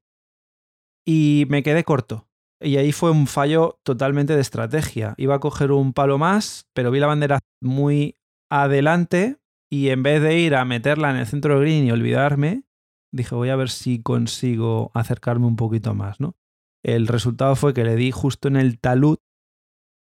y 1.06 1.46
me 1.50 1.64
quedé 1.64 1.84
corto. 1.84 2.28
Y 2.60 2.78
ahí 2.78 2.92
fue 2.92 3.12
un 3.12 3.26
fallo 3.26 3.80
totalmente 3.84 4.36
de 4.36 4.42
estrategia. 4.42 5.16
Iba 5.18 5.36
a 5.36 5.40
coger 5.40 5.72
un 5.72 5.94
palo 5.94 6.18
más, 6.18 6.68
pero 6.74 6.92
vi 6.92 7.00
la 7.00 7.08
bandera 7.08 7.40
muy 7.60 8.18
adelante 8.52 9.40
y 9.72 9.90
en 9.90 10.04
vez 10.04 10.22
de 10.22 10.38
ir 10.38 10.56
a 10.56 10.66
meterla 10.66 11.10
en 11.10 11.18
el 11.18 11.26
centro 11.26 11.60
green 11.60 11.86
y 11.86 11.92
olvidarme, 11.92 12.64
dije 13.12 13.34
voy 13.34 13.50
a 13.50 13.56
ver 13.56 13.70
si 13.70 14.02
consigo 14.02 14.92
acercarme 14.94 15.48
un 15.48 15.56
poquito 15.56 15.96
más, 15.96 16.20
¿no? 16.20 16.36
El 16.84 17.08
resultado 17.08 17.56
fue 17.56 17.74
que 17.74 17.84
le 17.84 17.96
di 17.96 18.12
justo 18.12 18.48
en 18.48 18.58
el 18.58 18.80
talud. 18.80 19.18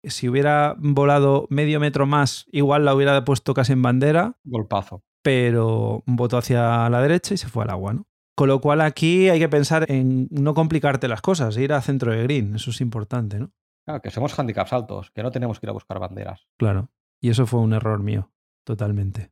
Si 0.03 0.29
hubiera 0.29 0.75
volado 0.77 1.47
medio 1.49 1.79
metro 1.79 2.05
más, 2.05 2.45
igual 2.51 2.85
la 2.85 2.93
hubiera 2.93 3.23
puesto 3.23 3.53
casi 3.53 3.73
en 3.73 3.81
bandera. 3.81 4.37
Golpazo. 4.43 5.03
Pero 5.23 6.03
votó 6.05 6.37
hacia 6.37 6.89
la 6.89 7.01
derecha 7.01 7.33
y 7.33 7.37
se 7.37 7.47
fue 7.47 7.63
al 7.63 7.71
agua, 7.71 7.93
¿no? 7.93 8.07
Con 8.35 8.49
lo 8.49 8.59
cual 8.59 8.81
aquí 8.81 9.29
hay 9.29 9.39
que 9.39 9.47
pensar 9.47 9.89
en 9.89 10.27
no 10.29 10.53
complicarte 10.53 11.07
las 11.07 11.21
cosas, 11.21 11.55
ir 11.57 11.71
a 11.71 11.81
centro 11.81 12.11
de 12.11 12.23
green, 12.23 12.55
eso 12.55 12.71
es 12.71 12.81
importante, 12.81 13.39
¿no? 13.39 13.51
Claro, 13.85 14.01
que 14.01 14.11
somos 14.11 14.37
handicaps 14.37 14.73
altos, 14.73 15.11
que 15.11 15.23
no 15.23 15.31
tenemos 15.31 15.59
que 15.59 15.67
ir 15.67 15.69
a 15.69 15.73
buscar 15.73 15.99
banderas. 15.99 16.47
Claro, 16.57 16.89
y 17.21 17.29
eso 17.29 17.45
fue 17.45 17.61
un 17.61 17.73
error 17.73 18.03
mío, 18.03 18.31
totalmente. 18.65 19.31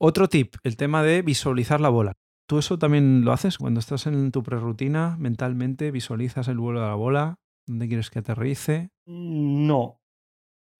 Otro 0.00 0.28
tip, 0.28 0.56
el 0.62 0.76
tema 0.76 1.02
de 1.02 1.22
visualizar 1.22 1.80
la 1.80 1.90
bola. 1.90 2.14
¿Tú 2.48 2.58
eso 2.58 2.78
también 2.78 3.24
lo 3.24 3.32
haces 3.32 3.58
cuando 3.58 3.80
estás 3.80 4.06
en 4.06 4.32
tu 4.32 4.42
prerrutina, 4.42 5.16
mentalmente 5.18 5.90
visualizas 5.90 6.48
el 6.48 6.58
vuelo 6.58 6.80
de 6.80 6.88
la 6.88 6.94
bola? 6.94 7.36
¿Dónde 7.66 7.88
quieres 7.88 8.10
que 8.10 8.18
aterrice? 8.18 8.90
Mm, 9.06 9.66
no. 9.66 10.00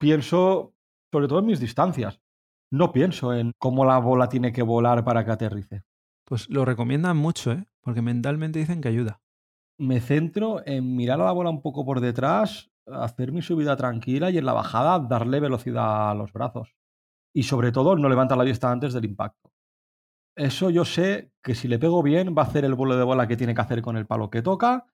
Pienso, 0.00 0.75
sobre 1.12 1.28
todo 1.28 1.38
en 1.40 1.47
mis 1.47 1.61
distancias. 1.61 2.21
No 2.71 2.92
pienso 2.92 3.35
en 3.35 3.52
cómo 3.59 3.85
la 3.85 3.99
bola 3.99 4.28
tiene 4.28 4.52
que 4.52 4.62
volar 4.62 5.04
para 5.04 5.25
que 5.25 5.31
aterrice. 5.31 5.83
Pues 6.33 6.49
lo 6.49 6.65
recomiendan 6.65 7.19
mucho, 7.19 7.53
¿eh? 7.53 7.67
Porque 7.83 8.01
mentalmente 8.01 8.59
dicen 8.59 8.81
que 8.81 8.89
ayuda. 8.89 9.21
Me 9.77 10.01
centro 10.01 10.62
en 10.65 10.97
mirar 10.97 11.21
a 11.21 11.25
la 11.25 11.33
bola 11.33 11.51
un 11.51 11.61
poco 11.61 11.85
por 11.85 12.01
detrás, 12.01 12.71
hacer 12.87 13.33
mi 13.33 13.43
subida 13.43 13.77
tranquila 13.77 14.31
y 14.31 14.39
en 14.39 14.47
la 14.47 14.55
bajada 14.55 14.99
darle 14.99 15.41
velocidad 15.41 16.11
a 16.11 16.15
los 16.15 16.33
brazos. 16.33 16.75
Y 17.35 17.43
sobre 17.43 17.71
todo 17.71 17.97
no 17.97 18.09
levantar 18.09 18.39
la 18.39 18.45
vista 18.45 18.73
antes 18.73 18.95
del 18.95 19.05
impacto. 19.05 19.53
Eso 20.35 20.71
yo 20.71 20.87
sé 20.87 21.33
que 21.43 21.55
si 21.55 21.69
le 21.69 21.79
pego 21.79 22.03
bien 22.03 22.35
va 22.35 22.45
a 22.45 22.47
hacer 22.47 22.65
el 22.65 22.77
vuelo 22.77 22.97
de 22.97 23.05
bola 23.05 23.29
que 23.29 23.37
tiene 23.37 23.55
que 23.55 23.61
hacer 23.61 23.83
con 23.83 23.99
el 23.99 24.07
palo 24.07 24.31
que 24.31 24.41
toca 24.41 24.87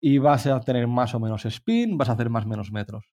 y 0.00 0.16
vas 0.16 0.46
a 0.46 0.58
tener 0.60 0.86
más 0.86 1.14
o 1.14 1.20
menos 1.20 1.44
spin, 1.44 1.98
vas 1.98 2.08
a 2.08 2.12
hacer 2.12 2.30
más 2.30 2.46
o 2.46 2.48
menos 2.48 2.72
metros. 2.72 3.04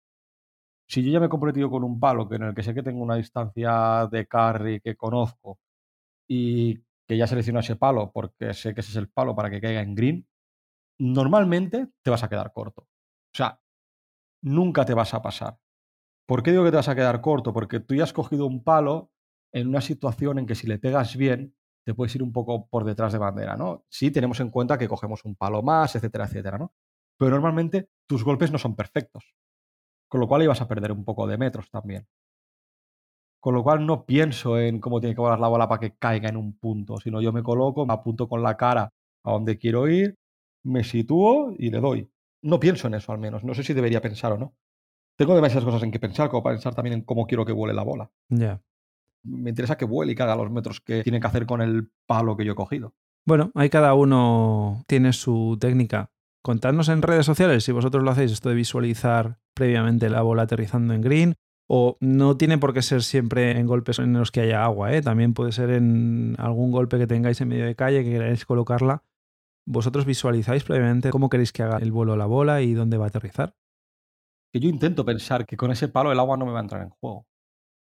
Si 0.88 1.04
yo 1.04 1.12
ya 1.12 1.20
me 1.20 1.25
he 1.25 1.30
comprometido 1.30 1.70
con 1.70 1.84
un 1.84 2.00
palo 2.00 2.30
que 2.30 2.36
en 2.36 2.44
el 2.44 2.56
que 2.56 2.63
sé 2.63 2.74
que 2.74 2.82
tengo 2.82 3.04
una 3.04 3.16
distancia 3.16 4.08
de 4.10 4.25
carry 4.25 4.80
que 4.80 4.96
conozco 4.96 5.60
y 6.30 6.80
que 7.08 7.18
ya 7.18 7.28
selecciono 7.28 7.60
ese 7.60 7.76
palo 7.76 8.12
porque 8.12 8.54
sé 8.54 8.74
que 8.74 8.82
ese 8.82 8.92
es 8.92 8.98
el 8.98 9.10
palo 9.10 9.36
para 9.36 9.50
que 9.50 9.62
caiga 9.62 9.82
en 9.82 9.96
green, 9.96 10.28
normalmente 11.00 11.90
te 12.04 12.12
vas 12.12 12.24
a 12.24 12.30
quedar 12.30 12.54
corto. 12.54 12.84
O 12.84 13.36
sea, 13.36 13.62
nunca 14.42 14.86
te 14.86 14.94
vas 14.94 15.14
a 15.14 15.22
pasar. 15.22 15.58
¿Por 16.28 16.44
qué 16.44 16.52
digo 16.52 16.64
que 16.64 16.72
te 16.72 16.78
vas 16.78 16.88
a 16.88 16.96
quedar 16.96 17.22
corto? 17.22 17.54
Porque 17.54 17.80
tú 17.80 17.96
ya 17.96 18.04
has 18.04 18.14
cogido 18.14 18.46
un 18.46 18.64
palo 18.64 19.12
en 19.54 19.68
una 19.68 19.82
situación 19.82 20.40
en 20.40 20.46
que 20.46 20.56
si 20.56 20.68
le 20.68 20.80
pegas 20.80 21.16
bien, 21.18 21.56
te 21.86 21.94
puedes 21.94 22.16
ir 22.16 22.24
un 22.24 22.32
poco 22.32 22.68
por 22.68 22.86
detrás 22.86 23.12
de 23.12 23.20
bandera, 23.20 23.58
¿no? 23.58 23.86
Sí, 23.90 24.10
tenemos 24.10 24.40
en 24.40 24.50
cuenta 24.50 24.78
que 24.78 24.88
cogemos 24.88 25.26
un 25.26 25.36
palo 25.36 25.62
más, 25.62 25.96
etcétera, 25.96 26.26
etcétera, 26.26 26.58
¿no? 26.58 26.74
Pero 27.18 27.32
normalmente 27.32 27.90
tus 28.08 28.24
golpes 28.24 28.52
no 28.52 28.58
son 28.58 28.76
perfectos. 28.76 29.36
Con 30.08 30.22
lo 30.22 30.28
cual 30.28 30.44
ibas 30.44 30.62
a 30.62 30.68
perder 30.68 30.92
un 30.92 31.04
poco 31.04 31.28
de 31.28 31.38
metros 31.38 31.70
también. 31.70 32.08
Con 33.44 33.56
lo 33.56 33.62
cual 33.62 33.86
no 33.86 34.06
pienso 34.06 34.58
en 34.58 34.80
cómo 34.80 35.02
tiene 35.02 35.16
que 35.16 35.20
volar 35.20 35.38
la 35.38 35.50
bola 35.50 35.68
para 35.68 35.82
que 35.82 35.98
caiga 35.98 36.30
en 36.30 36.38
un 36.38 36.58
punto, 36.58 36.96
sino 36.96 37.20
yo 37.20 37.34
me 37.34 37.44
coloco, 37.44 37.86
me 37.86 37.92
apunto 37.92 38.30
con 38.30 38.42
la 38.42 38.56
cara 38.56 38.94
a 39.22 39.32
donde 39.34 39.58
quiero 39.58 39.90
ir, 39.90 40.16
me 40.64 40.86
sitúo 40.86 41.54
y 41.58 41.70
le 41.70 41.82
doy. 41.82 42.10
No 42.42 42.58
pienso 42.58 42.88
en 42.88 42.94
eso 42.94 43.12
al 43.12 43.20
menos, 43.20 43.44
no 43.44 43.54
sé 43.54 43.64
si 43.64 43.74
debería 43.74 44.00
pensar 44.00 44.32
o 44.32 44.38
no. 44.38 44.56
Tengo 45.18 45.36
demasiadas 45.36 45.66
cosas 45.66 45.84
en 45.84 45.92
que 45.92 46.00
pensar, 46.00 46.30
como 46.30 46.42
para 46.42 46.56
pensar 46.56 46.74
también 46.74 46.94
en 46.94 47.02
cómo 47.02 47.28
quiero 47.28 47.46
que 47.46 47.52
vuele 47.52 47.74
la 47.74 47.84
bola. 47.84 48.10
Ya. 48.30 48.62
Me 49.26 49.50
interesa 49.50 49.76
que 49.76 49.84
vuele 49.84 50.14
y 50.14 50.16
que 50.16 50.24
haga 50.24 50.38
los 50.38 50.50
metros 50.50 50.80
que 50.80 51.04
tiene 51.04 51.20
que 51.20 51.28
hacer 51.28 51.46
con 51.46 51.62
el 51.62 51.92
palo 52.08 52.38
que 52.38 52.46
yo 52.46 52.54
he 52.54 52.56
cogido. 52.56 52.94
Bueno, 53.26 53.52
ahí 53.56 53.70
cada 53.70 53.94
uno 53.94 54.86
tiene 54.88 55.12
su 55.12 55.58
técnica. 55.60 56.12
Contadnos 56.42 56.88
en 56.88 57.02
redes 57.02 57.26
sociales 57.26 57.66
si 57.66 57.74
vosotros 57.74 58.06
lo 58.06 58.12
hacéis, 58.12 58.32
esto 58.32 58.48
de 58.48 58.56
visualizar 58.56 59.40
previamente 59.54 60.10
la 60.10 60.22
bola 60.22 60.44
aterrizando 60.44 60.94
en 60.94 61.02
green, 61.02 61.36
o 61.67 61.98
no 62.00 62.38
tiene 62.38 62.58
por 62.58 62.74
qué 62.74 62.82
ser 62.82 63.03
siempre 63.03 63.58
en 63.58 63.67
golpes 63.67 64.00
en 64.00 64.13
los 64.13 64.32
que 64.32 64.41
haya 64.41 64.63
agua, 64.63 64.93
¿eh? 64.93 65.01
también 65.01 65.34
puede 65.34 65.51
ser 65.51 65.70
en 65.70 66.36
algún 66.38 66.72
golpe 66.72 66.98
que 66.98 67.08
tengáis 67.08 67.39
en 67.41 67.48
medio 67.48 67.65
de 67.65 67.75
calle 67.75 68.03
que 68.03 68.12
queráis 68.12 68.46
colocarla. 68.46 69.03
Vosotros 69.65 70.05
visualizáis 70.05 70.63
previamente 70.63 71.10
cómo 71.10 71.29
queréis 71.29 71.53
que 71.53 71.63
haga 71.63 71.77
el 71.77 71.91
vuelo 71.91 72.17
la 72.17 72.25
bola 72.25 72.62
y 72.62 72.74
dónde 72.74 72.98
va 72.98 73.05
a 73.05 73.08
aterrizar. 73.08 73.55
Que 74.51 74.60
yo 74.60 74.70
intento 74.70 75.05
pensar 75.05 75.46
que 75.46 75.58
con 75.58 75.72
ese 75.72 75.88
palo 75.88 76.12
el 76.12 76.20
agua 76.20 76.38
no 76.38 76.46
me 76.46 76.51
va 76.51 76.60
a 76.60 76.63
entrar 76.63 76.82
en 76.82 76.89
juego. 76.89 77.27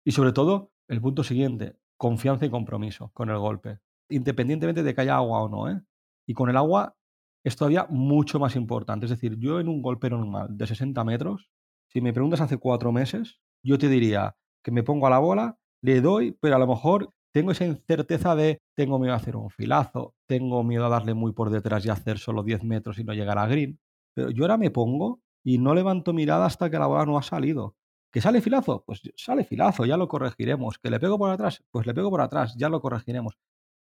Y 0.05 0.13
sobre 0.13 0.33
todo, 0.33 0.73
el 0.89 1.01
punto 1.01 1.25
siguiente, 1.25 1.77
confianza 1.97 2.47
y 2.47 2.51
compromiso 2.51 3.11
con 3.13 3.31
el 3.31 3.39
golpe. 3.39 3.79
Independientemente 4.09 4.83
de 4.83 4.95
que 4.95 5.01
haya 5.01 5.17
agua 5.17 5.43
o 5.43 5.49
no. 5.49 5.71
¿eh? 5.71 5.81
Y 6.27 6.35
con 6.35 6.51
el 6.51 6.57
agua 6.57 6.97
es 7.45 7.57
todavía 7.57 7.87
mucho 7.89 8.39
más 8.39 8.57
importante. 8.57 9.07
Es 9.07 9.11
decir, 9.11 9.37
yo 9.39 9.59
en 9.59 9.69
un 9.69 9.83
golpe 9.83 10.11
normal 10.11 10.49
de 10.51 10.67
60 10.67 11.03
metros, 11.05 11.51
si 11.89 12.01
me 12.01 12.13
preguntas 12.13 12.41
hace 12.41 12.59
cuatro 12.59 12.93
meses, 12.93 13.41
yo 13.63 13.79
te 13.79 13.89
diría 13.89 14.37
que 14.65 14.71
me 14.71 14.83
pongo 14.83 15.07
a 15.07 15.11
la 15.11 15.19
bola, 15.19 15.59
le 15.83 16.01
doy, 16.01 16.37
pero 16.41 16.57
a 16.57 16.59
lo 16.59 16.67
mejor 16.67 17.13
tengo 17.33 17.53
esa 17.53 17.65
incerteza 17.65 18.35
de 18.35 18.61
tengo 18.77 18.99
miedo 18.99 19.15
a 19.15 19.17
hacer 19.17 19.37
un 19.37 19.51
filazo, 19.51 20.15
tengo 20.27 20.63
miedo 20.65 20.87
a 20.87 20.89
darle 20.89 21.15
muy 21.15 21.33
por 21.33 21.51
detrás 21.51 21.85
y 21.87 21.91
hacer 21.91 22.19
solo 22.19 22.43
10 22.43 22.65
metros 22.65 22.99
y 22.99 23.05
no 23.05 23.15
llegar 23.15 23.39
a 23.39 23.47
green. 23.47 23.79
Pero 24.15 24.31
yo 24.31 24.45
ahora 24.45 24.57
me 24.57 24.71
pongo 24.71 25.21
y 25.45 25.59
no 25.59 25.75
levanto 25.75 26.13
mirada 26.13 26.47
hasta 26.47 26.71
que 26.71 26.79
la 26.79 26.87
bola 26.87 27.07
no 27.07 27.17
ha 27.17 27.23
salido. 27.23 27.77
¿Que 28.13 28.21
sale 28.21 28.41
filazo? 28.41 28.83
Pues 28.85 29.03
sale 29.17 29.45
filazo, 29.45 29.87
ya 29.87 29.97
lo 29.97 30.09
corregiremos. 30.09 30.79
¿Que 30.79 30.91
le 30.91 30.99
pego 30.99 31.19
por 31.19 31.31
atrás? 31.31 31.63
Pues 31.71 31.87
le 31.87 31.95
pego 31.95 32.11
por 32.11 32.21
atrás, 32.21 32.55
ya 32.57 32.69
lo 32.69 32.81
corregiremos. 32.81 33.39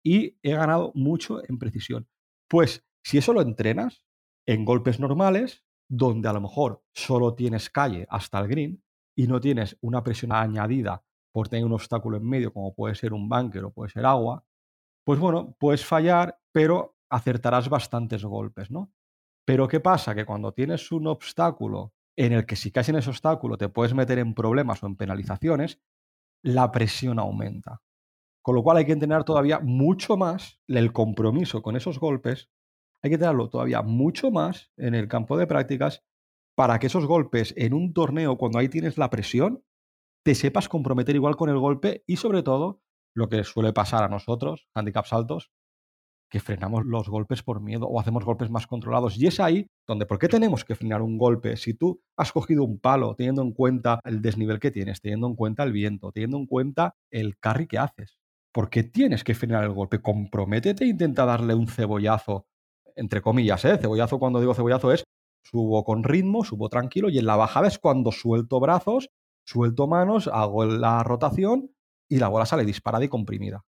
Y 0.05 0.37
he 0.43 0.53
ganado 0.53 0.93
mucho 0.95 1.41
en 1.49 1.59
precisión. 1.59 2.09
Pues 2.49 2.85
si 3.03 3.19
eso 3.19 3.33
lo 3.33 3.43
entrenas 3.43 4.05
en 4.47 4.65
golpes 4.65 5.01
normales, 5.01 5.65
donde 5.89 6.29
a 6.29 6.33
lo 6.33 6.41
mejor 6.41 6.83
solo 6.95 7.35
tienes 7.35 7.69
calle 7.71 8.07
hasta 8.09 8.39
el 8.39 8.49
green, 8.49 8.83
y 9.17 9.27
no 9.27 9.41
tienes 9.41 9.77
una 9.81 10.03
presión 10.03 10.33
añadida 10.33 11.03
por 11.33 11.49
tener 11.49 11.65
un 11.65 11.73
obstáculo 11.73 12.17
en 12.17 12.29
medio, 12.29 12.53
como 12.53 12.75
puede 12.75 12.95
ser 12.95 13.13
un 13.13 13.29
bunker 13.29 13.65
o 13.65 13.73
puede 13.73 13.91
ser 13.91 14.05
agua, 14.07 14.45
pues 15.05 15.19
bueno, 15.19 15.57
puedes 15.59 15.85
fallar, 15.85 16.39
pero 16.53 16.97
acertarás 17.11 17.69
bastantes 17.69 18.25
golpes, 18.25 18.71
¿no? 18.71 18.93
Pero 19.45 19.67
¿qué 19.67 19.81
pasa? 19.81 20.15
Que 20.15 20.25
cuando 20.25 20.53
tienes 20.53 20.93
un 20.93 21.07
obstáculo 21.07 21.93
en 22.17 22.33
el 22.33 22.47
que 22.47 22.57
si 22.57 22.71
caes 22.71 22.91
en 22.91 22.97
ese 22.97 23.11
obstáculo 23.11 23.57
te 23.57 23.69
puedes 23.69 23.95
meter 23.95 24.19
en 24.19 24.35
problemas 24.35 24.83
o 24.83 24.87
en 24.87 24.97
penalizaciones, 24.97 25.81
la 26.43 26.71
presión 26.71 27.19
aumenta. 27.19 27.83
Con 28.43 28.55
lo 28.55 28.63
cual 28.63 28.79
hay 28.79 28.85
que 28.85 28.93
entrenar 28.93 29.25
todavía 29.25 29.61
mucho 29.61 30.17
más 30.17 30.61
el 30.69 30.93
compromiso 30.93 31.63
con 31.63 31.77
esos 31.77 31.99
golpes, 31.99 32.51
hay 33.03 33.11
que 33.11 33.19
tenerlo 33.19 33.49
todavía 33.49 33.83
mucho 33.83 34.31
más 34.31 34.71
en 34.77 34.95
el 34.95 35.09
campo 35.09 35.37
de 35.37 35.47
prácticas 35.47 36.05
para 36.55 36.79
que 36.79 36.87
esos 36.87 37.07
golpes 37.07 37.55
en 37.57 37.75
un 37.75 37.93
torneo, 37.93 38.37
cuando 38.37 38.59
ahí 38.59 38.69
tienes 38.69 38.99
la 38.99 39.11
presión, 39.11 39.65
te 40.25 40.35
sepas 40.35 40.69
comprometer 40.69 41.17
igual 41.17 41.37
con 41.37 41.49
el 41.49 41.59
golpe 41.59 42.05
y 42.07 42.17
sobre 42.17 42.43
todo, 42.43 42.81
lo 43.15 43.29
que 43.29 43.45
suele 43.45 43.73
pasar 43.73 44.05
a 44.05 44.09
nosotros, 44.09 44.69
handicaps 44.75 45.13
altos, 45.13 45.51
que 46.31 46.41
frenamos 46.41 46.87
los 46.87 47.11
golpes 47.11 47.43
por 47.43 47.61
miedo 47.61 47.87
o 47.87 48.01
hacemos 48.01 48.25
golpes 48.25 48.51
más 48.51 48.67
controlados. 48.67 49.19
Y 49.19 49.27
es 49.27 49.39
ahí 49.39 49.67
donde, 49.87 50.07
¿por 50.07 50.19
qué 50.19 50.29
tenemos 50.29 50.65
que 50.65 50.75
frenar 50.75 51.03
un 51.03 51.19
golpe? 51.19 51.59
Si 51.59 51.75
tú 51.75 52.01
has 52.17 52.33
cogido 52.33 52.65
un 52.65 52.81
palo 52.81 53.15
teniendo 53.15 53.43
en 53.43 53.53
cuenta 53.53 54.01
el 54.05 54.23
desnivel 54.23 54.59
que 54.59 54.71
tienes, 54.71 55.03
teniendo 55.03 55.27
en 55.27 55.35
cuenta 55.35 55.63
el 55.63 55.73
viento, 55.73 56.11
teniendo 56.11 56.39
en 56.39 56.47
cuenta 56.47 56.95
el 57.11 57.39
carry 57.39 57.67
que 57.67 57.77
haces, 57.77 58.17
¿por 58.51 58.71
qué 58.71 58.83
tienes 58.83 59.25
que 59.25 59.35
frenar 59.35 59.65
el 59.65 59.73
golpe? 59.73 60.01
Comprométete 60.01 60.85
e 60.85 60.89
intenta 60.89 61.27
darle 61.27 61.55
un 61.55 61.69
cebollazo, 61.69 62.47
entre 62.97 63.21
comillas, 63.21 63.63
¿eh? 63.67 63.77
Cebollazo 63.77 64.19
cuando 64.19 64.41
digo 64.41 64.55
cebollazo 64.55 64.91
es 64.91 65.05
subo 65.43 65.85
con 65.85 66.05
ritmo, 66.05 66.45
subo 66.45 66.69
tranquilo 66.69 67.09
y 67.09 67.19
en 67.19 67.27
la 67.27 67.37
bajada 67.37 67.69
es 67.69 67.79
cuando 67.79 68.13
suelto 68.13 68.61
brazos, 68.61 69.11
suelto 69.45 69.87
manos, 69.87 70.29
hago 70.29 70.65
la 70.65 71.03
rotación 71.03 71.75
y 72.09 72.19
la 72.19 72.29
bola 72.29 72.47
sale 72.47 72.65
disparada 72.65 73.05
y 73.05 73.09
comprimida. 73.09 73.65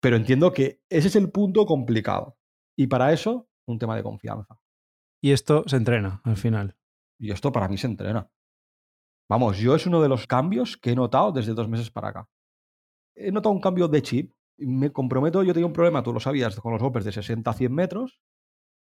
Pero 0.00 0.16
entiendo 0.16 0.52
que 0.52 0.82
ese 0.88 1.08
es 1.08 1.16
el 1.16 1.30
punto 1.30 1.64
complicado. 1.66 2.36
Y 2.76 2.88
para 2.88 3.12
eso, 3.12 3.48
un 3.66 3.78
tema 3.78 3.96
de 3.96 4.02
confianza. 4.02 4.58
Y 5.22 5.32
esto 5.32 5.64
se 5.66 5.76
entrena 5.76 6.20
al 6.24 6.36
final. 6.36 6.76
Y 7.18 7.30
esto 7.30 7.52
para 7.52 7.68
mí 7.68 7.78
se 7.78 7.86
entrena. 7.86 8.30
Vamos, 9.28 9.58
yo 9.58 9.74
es 9.74 9.86
uno 9.86 10.02
de 10.02 10.08
los 10.08 10.26
cambios 10.26 10.76
que 10.76 10.90
he 10.90 10.94
notado 10.94 11.32
desde 11.32 11.54
dos 11.54 11.68
meses 11.68 11.90
para 11.90 12.08
acá. 12.08 12.28
He 13.14 13.32
notado 13.32 13.54
un 13.54 13.60
cambio 13.60 13.88
de 13.88 14.02
chip. 14.02 14.34
Me 14.58 14.92
comprometo, 14.92 15.42
yo 15.42 15.54
tenía 15.54 15.66
un 15.66 15.72
problema, 15.72 16.02
tú 16.02 16.12
lo 16.12 16.20
sabías, 16.20 16.60
con 16.60 16.72
los 16.72 16.82
golpes 16.82 17.04
de 17.04 17.12
60 17.12 17.50
a 17.50 17.54
100 17.54 17.74
metros. 17.74 18.20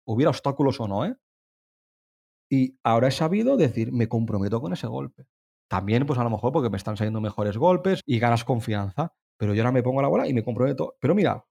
Hubiera 0.06 0.30
obstáculos 0.30 0.80
o 0.80 0.88
no, 0.88 1.06
¿eh? 1.06 1.16
Y 2.50 2.78
ahora 2.84 3.08
he 3.08 3.12
sabido 3.12 3.58
decir, 3.58 3.92
me 3.92 4.08
comprometo 4.08 4.62
con 4.62 4.74
ese 4.74 4.88
golpe. 4.88 5.26
También, 5.68 6.06
pues 6.06 6.20
a 6.20 6.24
lo 6.24 6.30
mejor 6.30 6.52
porque 6.54 6.70
me 6.70 6.78
están 6.78 6.98
saliendo 6.98 7.22
mejores 7.22 7.58
golpes 7.58 8.02
y 8.06 8.20
ganas 8.20 8.44
confianza. 8.44 9.14
Pero 9.38 9.54
yo 9.54 9.64
ahora 9.64 9.72
me 9.72 9.84
pongo 9.84 10.02
la 10.02 10.08
bola 10.08 10.28
y 10.28 10.34
me 10.34 10.44
comprometo. 10.44 10.96
Pero 11.00 11.16
mira, 11.16 11.44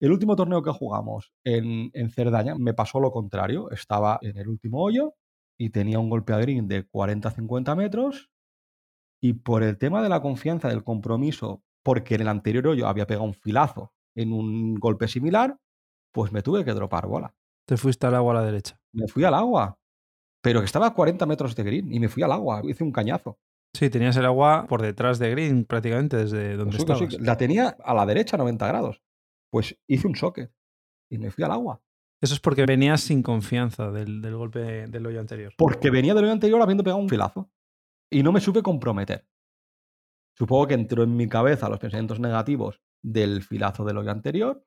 el 0.00 0.12
último 0.12 0.36
torneo 0.36 0.62
que 0.62 0.70
jugamos 0.70 1.32
en, 1.44 1.90
en 1.92 2.10
Cerdaña 2.10 2.54
me 2.56 2.74
pasó 2.74 3.00
lo 3.00 3.12
contrario. 3.12 3.70
Estaba 3.70 4.18
en 4.22 4.38
el 4.38 4.48
último 4.48 4.82
hoyo 4.82 5.14
y 5.58 5.70
tenía 5.70 5.98
un 5.98 6.08
golpe 6.08 6.32
a 6.32 6.38
green 6.38 6.68
de 6.68 6.88
40-50 6.88 7.76
metros. 7.76 8.30
Y 9.20 9.34
por 9.34 9.62
el 9.62 9.78
tema 9.78 10.02
de 10.02 10.08
la 10.08 10.22
confianza, 10.22 10.68
del 10.68 10.84
compromiso, 10.84 11.62
porque 11.82 12.14
en 12.14 12.22
el 12.22 12.28
anterior 12.28 12.66
hoyo 12.68 12.86
había 12.86 13.06
pegado 13.06 13.26
un 13.26 13.34
filazo 13.34 13.92
en 14.14 14.32
un 14.32 14.74
golpe 14.76 15.08
similar, 15.08 15.58
pues 16.12 16.32
me 16.32 16.42
tuve 16.42 16.64
que 16.64 16.72
dropar 16.72 17.06
bola. 17.06 17.34
Te 17.66 17.76
fuiste 17.76 18.06
al 18.06 18.14
agua 18.14 18.32
a 18.32 18.36
la 18.36 18.44
derecha. 18.44 18.80
Me 18.92 19.08
fui 19.08 19.24
al 19.24 19.34
agua, 19.34 19.77
pero 20.48 20.60
que 20.60 20.64
estaba 20.64 20.86
a 20.86 20.94
40 20.94 21.26
metros 21.26 21.54
de 21.54 21.62
green 21.62 21.92
y 21.92 22.00
me 22.00 22.08
fui 22.08 22.22
al 22.22 22.32
agua, 22.32 22.62
hice 22.64 22.82
un 22.82 22.90
cañazo. 22.90 23.38
Sí, 23.76 23.90
tenías 23.90 24.16
el 24.16 24.24
agua 24.24 24.64
por 24.66 24.80
detrás 24.80 25.18
de 25.18 25.28
Green 25.28 25.66
prácticamente 25.66 26.16
desde 26.16 26.56
donde 26.56 26.78
Pues 26.78 26.88
estabas. 26.90 27.12
sí, 27.12 27.18
la 27.20 27.36
tenía 27.36 27.76
a 27.84 27.92
la 27.92 28.06
derecha 28.06 28.36
a 28.36 28.38
90 28.38 28.66
grados. 28.66 29.02
Pues 29.52 29.78
hice 29.86 30.06
un 30.08 30.16
socket 30.16 30.50
y 31.10 31.18
me 31.18 31.30
fui 31.30 31.44
al 31.44 31.52
agua. 31.52 31.82
Eso 32.22 32.32
es 32.32 32.40
porque 32.40 32.64
venías 32.64 33.02
sin 33.02 33.22
confianza 33.22 33.90
del, 33.90 34.22
del 34.22 34.36
golpe 34.36 34.86
del 34.88 35.06
hoyo 35.06 35.20
anterior. 35.20 35.52
Porque 35.58 35.90
venía 35.90 36.14
del 36.14 36.24
hoyo 36.24 36.32
anterior 36.32 36.62
habiendo 36.62 36.82
pegado 36.82 36.98
un 37.02 37.10
filazo. 37.10 37.50
Y 38.10 38.22
no 38.22 38.32
me 38.32 38.40
supe 38.40 38.62
comprometer. 38.62 39.28
Supongo 40.34 40.66
que 40.68 40.74
entró 40.74 41.02
en 41.02 41.14
mi 41.14 41.28
cabeza 41.28 41.68
los 41.68 41.78
pensamientos 41.78 42.20
negativos 42.20 42.80
del 43.04 43.42
filazo 43.42 43.84
del 43.84 43.98
hoyo 43.98 44.10
anterior. 44.10 44.64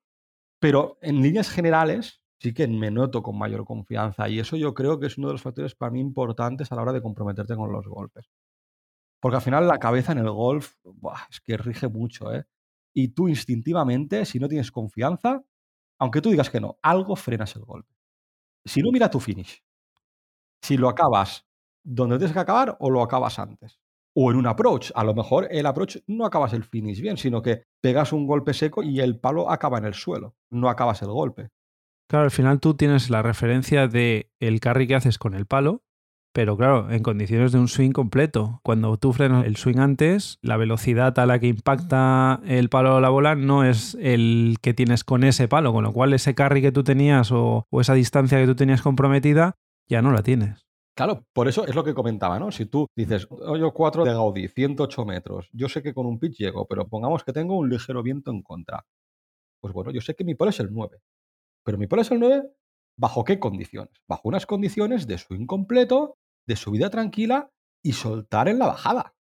Pero 0.59 0.99
en 1.01 1.23
líneas 1.23 1.49
generales 1.49 2.20
sí 2.41 2.53
que 2.53 2.67
me 2.67 2.89
noto 2.89 3.21
con 3.21 3.37
mayor 3.37 3.65
confianza. 3.65 4.27
Y 4.27 4.39
eso 4.39 4.57
yo 4.57 4.73
creo 4.73 4.99
que 4.99 5.07
es 5.07 5.17
uno 5.17 5.27
de 5.27 5.33
los 5.33 5.43
factores 5.43 5.75
para 5.75 5.91
mí 5.91 5.99
importantes 5.99 6.71
a 6.71 6.75
la 6.75 6.81
hora 6.81 6.93
de 6.93 7.01
comprometerte 7.01 7.55
con 7.55 7.71
los 7.71 7.87
golpes. 7.87 8.31
Porque 9.19 9.35
al 9.35 9.43
final 9.43 9.67
la 9.67 9.77
cabeza 9.77 10.13
en 10.13 10.17
el 10.19 10.31
golf 10.31 10.75
es 11.29 11.39
que 11.41 11.55
rige 11.57 11.87
mucho, 11.87 12.33
¿eh? 12.33 12.45
Y 12.95 13.09
tú 13.09 13.29
instintivamente, 13.29 14.25
si 14.25 14.39
no 14.39 14.47
tienes 14.49 14.71
confianza, 14.71 15.43
aunque 15.99 16.19
tú 16.19 16.31
digas 16.31 16.49
que 16.49 16.59
no, 16.59 16.79
algo 16.81 17.15
frenas 17.15 17.55
el 17.55 17.63
golpe. 17.63 17.93
Si 18.65 18.81
no, 18.81 18.91
mira 18.91 19.09
tu 19.09 19.19
finish. 19.19 19.63
Si 20.63 20.77
lo 20.77 20.89
acabas 20.89 21.45
donde 21.83 22.17
tienes 22.17 22.33
que 22.33 22.39
acabar 22.39 22.75
o 22.79 22.89
lo 22.89 23.03
acabas 23.03 23.37
antes. 23.37 23.79
O 24.15 24.31
en 24.31 24.37
un 24.37 24.47
approach. 24.47 24.91
A 24.95 25.03
lo 25.03 25.13
mejor 25.13 25.47
el 25.51 25.67
approach 25.67 25.97
no 26.07 26.25
acabas 26.25 26.53
el 26.53 26.63
finish 26.63 27.01
bien, 27.01 27.17
sino 27.17 27.43
que 27.43 27.65
pegas 27.81 28.13
un 28.13 28.25
golpe 28.25 28.53
seco 28.53 28.81
y 28.81 28.99
el 28.99 29.19
palo 29.19 29.49
acaba 29.51 29.77
en 29.77 29.85
el 29.85 29.93
suelo. 29.93 30.35
No 30.49 30.69
acabas 30.69 31.03
el 31.03 31.09
golpe. 31.09 31.51
Claro, 32.11 32.25
al 32.25 32.31
final 32.31 32.59
tú 32.59 32.73
tienes 32.73 33.09
la 33.09 33.21
referencia 33.21 33.87
de 33.87 34.29
el 34.41 34.59
carry 34.59 34.85
que 34.85 34.95
haces 34.95 35.17
con 35.17 35.33
el 35.33 35.45
palo, 35.45 35.81
pero 36.33 36.57
claro, 36.57 36.91
en 36.91 37.03
condiciones 37.03 37.53
de 37.53 37.59
un 37.59 37.69
swing 37.69 37.91
completo. 37.91 38.59
Cuando 38.63 38.97
tú 38.97 39.13
frenas 39.13 39.45
el 39.45 39.55
swing 39.55 39.77
antes, 39.77 40.37
la 40.41 40.57
velocidad 40.57 41.17
a 41.17 41.25
la 41.25 41.39
que 41.39 41.47
impacta 41.47 42.41
el 42.45 42.67
palo 42.67 42.97
o 42.97 42.99
la 42.99 43.07
bola 43.07 43.35
no 43.35 43.63
es 43.63 43.97
el 44.01 44.57
que 44.61 44.73
tienes 44.73 45.05
con 45.05 45.23
ese 45.23 45.47
palo, 45.47 45.71
con 45.71 45.85
lo 45.85 45.93
cual 45.93 46.11
ese 46.11 46.35
carry 46.35 46.61
que 46.61 46.73
tú 46.73 46.83
tenías 46.83 47.31
o, 47.31 47.65
esa 47.79 47.93
distancia 47.93 48.37
que 48.37 48.45
tú 48.45 48.55
tenías 48.55 48.81
comprometida 48.81 49.55
ya 49.87 50.01
no 50.01 50.11
la 50.11 50.21
tienes. 50.21 50.67
Claro, 50.97 51.23
por 51.31 51.47
eso 51.47 51.65
es 51.65 51.75
lo 51.75 51.85
que 51.85 51.93
comentaba, 51.93 52.37
¿no? 52.39 52.51
Si 52.51 52.65
tú 52.65 52.87
dices, 52.93 53.25
hoyo 53.29 53.71
4 53.71 54.03
de 54.03 54.11
Gaudí, 54.11 54.49
108 54.49 55.05
metros, 55.05 55.49
yo 55.53 55.69
sé 55.69 55.81
que 55.81 55.93
con 55.93 56.05
un 56.07 56.19
pitch 56.19 56.39
llego, 56.39 56.67
pero 56.67 56.89
pongamos 56.89 57.23
que 57.23 57.31
tengo 57.31 57.57
un 57.57 57.69
ligero 57.69 58.03
viento 58.03 58.31
en 58.31 58.41
contra. 58.41 58.85
Pues 59.61 59.73
bueno, 59.73 59.91
yo 59.91 60.01
sé 60.01 60.13
que 60.13 60.25
mi 60.25 60.35
polo 60.35 60.49
es 60.49 60.59
el 60.59 60.73
9. 60.73 60.97
Pero 61.63 61.77
mi 61.77 61.87
polo 61.87 62.01
es 62.01 62.11
el 62.11 62.19
9, 62.19 62.51
¿bajo 62.97 63.23
qué 63.23 63.39
condiciones? 63.39 63.93
Bajo 64.07 64.27
unas 64.27 64.45
condiciones 64.45 65.07
de 65.07 65.17
swing 65.17 65.45
completo, 65.45 66.17
de 66.47 66.55
subida 66.55 66.89
tranquila 66.89 67.51
y 67.83 67.93
soltar 67.93 68.47
en 68.47 68.59
la 68.59 68.67
bajada. 68.67 69.15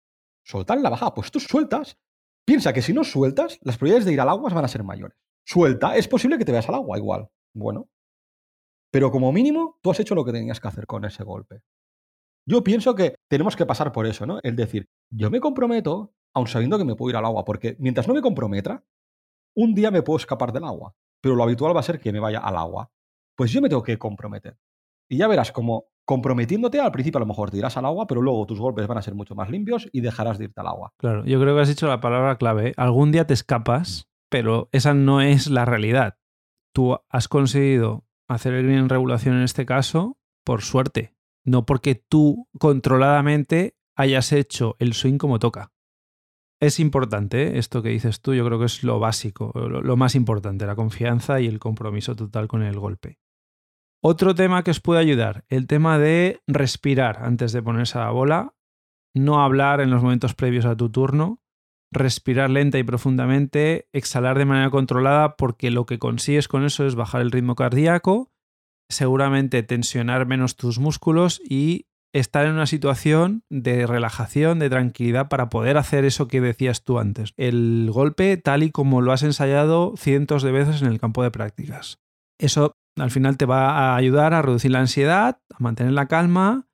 Soltar 0.44 0.78
en 0.78 0.82
la 0.82 0.90
bajada. 0.90 1.14
Pues 1.14 1.30
tú 1.30 1.40
sueltas. 1.40 1.98
Piensa 2.46 2.72
que 2.72 2.82
si 2.82 2.92
no 2.92 3.04
sueltas, 3.04 3.58
las 3.62 3.76
probabilidades 3.76 4.06
de 4.06 4.12
ir 4.12 4.20
al 4.20 4.28
agua 4.28 4.50
van 4.52 4.64
a 4.64 4.68
ser 4.68 4.82
mayores. 4.82 5.16
Suelta, 5.46 5.96
es 5.96 6.08
posible 6.08 6.38
que 6.38 6.44
te 6.44 6.52
veas 6.52 6.68
al 6.68 6.74
agua 6.76 6.98
igual. 6.98 7.28
Bueno. 7.54 7.88
Pero 8.92 9.10
como 9.10 9.32
mínimo, 9.32 9.78
tú 9.82 9.90
has 9.90 10.00
hecho 10.00 10.14
lo 10.14 10.24
que 10.24 10.32
tenías 10.32 10.60
que 10.60 10.68
hacer 10.68 10.86
con 10.86 11.04
ese 11.04 11.22
golpe. 11.22 11.60
Yo 12.46 12.64
pienso 12.64 12.94
que 12.94 13.14
tenemos 13.28 13.54
que 13.54 13.66
pasar 13.66 13.92
por 13.92 14.06
eso, 14.06 14.26
¿no? 14.26 14.40
Es 14.42 14.56
decir, 14.56 14.88
yo 15.12 15.30
me 15.30 15.40
comprometo, 15.40 16.14
aun 16.34 16.46
sabiendo 16.46 16.78
que 16.78 16.84
me 16.84 16.96
puedo 16.96 17.10
ir 17.10 17.16
al 17.16 17.24
agua, 17.24 17.44
porque 17.44 17.76
mientras 17.78 18.08
no 18.08 18.14
me 18.14 18.22
comprometa, 18.22 18.84
un 19.54 19.74
día 19.74 19.90
me 19.90 20.02
puedo 20.02 20.16
escapar 20.16 20.52
del 20.52 20.64
agua, 20.64 20.94
pero 21.20 21.36
lo 21.36 21.42
habitual 21.42 21.74
va 21.74 21.80
a 21.80 21.84
ser 21.84 22.00
que 22.00 22.12
me 22.12 22.20
vaya 22.20 22.38
al 22.38 22.56
agua. 22.56 22.90
Pues 23.36 23.52
yo 23.52 23.60
me 23.60 23.68
tengo 23.68 23.82
que 23.82 23.98
comprometer. 23.98 24.58
Y 25.08 25.16
ya 25.16 25.28
verás 25.28 25.52
como 25.52 25.86
comprometiéndote, 26.04 26.80
al 26.80 26.92
principio 26.92 27.18
a 27.18 27.20
lo 27.20 27.26
mejor 27.26 27.50
te 27.50 27.58
irás 27.58 27.76
al 27.76 27.84
agua, 27.84 28.06
pero 28.06 28.20
luego 28.20 28.46
tus 28.46 28.58
golpes 28.58 28.86
van 28.86 28.98
a 28.98 29.02
ser 29.02 29.14
mucho 29.14 29.34
más 29.34 29.48
limpios 29.48 29.88
y 29.92 30.00
dejarás 30.00 30.38
de 30.38 30.46
irte 30.46 30.60
al 30.60 30.66
agua. 30.66 30.92
Claro, 30.96 31.24
yo 31.24 31.40
creo 31.40 31.54
que 31.54 31.62
has 31.62 31.68
dicho 31.68 31.86
la 31.86 32.00
palabra 32.00 32.36
clave. 32.36 32.68
¿eh? 32.68 32.72
Algún 32.76 33.12
día 33.12 33.26
te 33.26 33.34
escapas, 33.34 34.08
pero 34.28 34.68
esa 34.72 34.94
no 34.94 35.20
es 35.20 35.48
la 35.48 35.64
realidad. 35.64 36.18
Tú 36.72 36.98
has 37.08 37.28
conseguido 37.28 38.04
hacer 38.28 38.54
el 38.54 38.64
green 38.64 38.78
en 38.78 38.88
regulación 38.88 39.36
en 39.36 39.42
este 39.42 39.66
caso 39.66 40.18
por 40.44 40.62
suerte, 40.62 41.14
no 41.44 41.66
porque 41.66 41.94
tú 41.94 42.48
controladamente 42.58 43.76
hayas 43.94 44.32
hecho 44.32 44.76
el 44.78 44.94
swing 44.94 45.18
como 45.18 45.38
toca. 45.38 45.72
Es 46.60 46.78
importante 46.78 47.48
¿eh? 47.48 47.58
esto 47.58 47.82
que 47.82 47.88
dices 47.88 48.20
tú, 48.20 48.34
yo 48.34 48.44
creo 48.44 48.58
que 48.58 48.66
es 48.66 48.84
lo 48.84 49.00
básico, 49.00 49.50
lo, 49.54 49.80
lo 49.80 49.96
más 49.96 50.14
importante, 50.14 50.66
la 50.66 50.76
confianza 50.76 51.40
y 51.40 51.46
el 51.46 51.58
compromiso 51.58 52.14
total 52.14 52.48
con 52.48 52.62
el 52.62 52.78
golpe. 52.78 53.18
Otro 54.02 54.34
tema 54.34 54.62
que 54.62 54.70
os 54.70 54.80
puede 54.80 55.00
ayudar, 55.00 55.44
el 55.48 55.66
tema 55.66 55.98
de 55.98 56.40
respirar 56.46 57.22
antes 57.22 57.52
de 57.52 57.62
ponerse 57.62 57.98
a 57.98 58.04
la 58.04 58.10
bola, 58.10 58.54
no 59.14 59.42
hablar 59.42 59.80
en 59.80 59.90
los 59.90 60.02
momentos 60.02 60.34
previos 60.34 60.64
a 60.64 60.76
tu 60.76 60.90
turno, 60.90 61.40
respirar 61.92 62.50
lenta 62.50 62.78
y 62.78 62.84
profundamente, 62.84 63.88
exhalar 63.92 64.38
de 64.38 64.44
manera 64.44 64.70
controlada 64.70 65.36
porque 65.36 65.70
lo 65.70 65.86
que 65.86 65.98
consigues 65.98 66.48
con 66.48 66.64
eso 66.64 66.86
es 66.86 66.94
bajar 66.94 67.20
el 67.20 67.30
ritmo 67.30 67.56
cardíaco, 67.56 68.30
seguramente 68.88 69.62
tensionar 69.62 70.26
menos 70.26 70.56
tus 70.56 70.78
músculos 70.78 71.40
y 71.44 71.86
estar 72.12 72.46
en 72.46 72.52
una 72.52 72.66
situación 72.66 73.44
de 73.50 73.86
relajación, 73.86 74.58
de 74.58 74.70
tranquilidad 74.70 75.28
para 75.28 75.48
poder 75.48 75.76
hacer 75.76 76.04
eso 76.04 76.28
que 76.28 76.40
decías 76.40 76.82
tú 76.84 76.98
antes, 76.98 77.32
el 77.36 77.88
golpe 77.92 78.36
tal 78.36 78.62
y 78.62 78.70
como 78.70 79.00
lo 79.00 79.12
has 79.12 79.22
ensayado 79.22 79.94
cientos 79.96 80.42
de 80.42 80.52
veces 80.52 80.82
en 80.82 80.88
el 80.88 81.00
campo 81.00 81.22
de 81.22 81.30
prácticas. 81.30 81.98
Eso 82.38 82.76
al 82.96 83.10
final 83.10 83.36
te 83.36 83.46
va 83.46 83.70
a 83.70 83.96
ayudar 83.96 84.34
a 84.34 84.42
reducir 84.42 84.70
la 84.70 84.80
ansiedad, 84.80 85.40
a 85.50 85.56
mantener 85.58 85.92
la 85.92 86.06
calma 86.06 86.66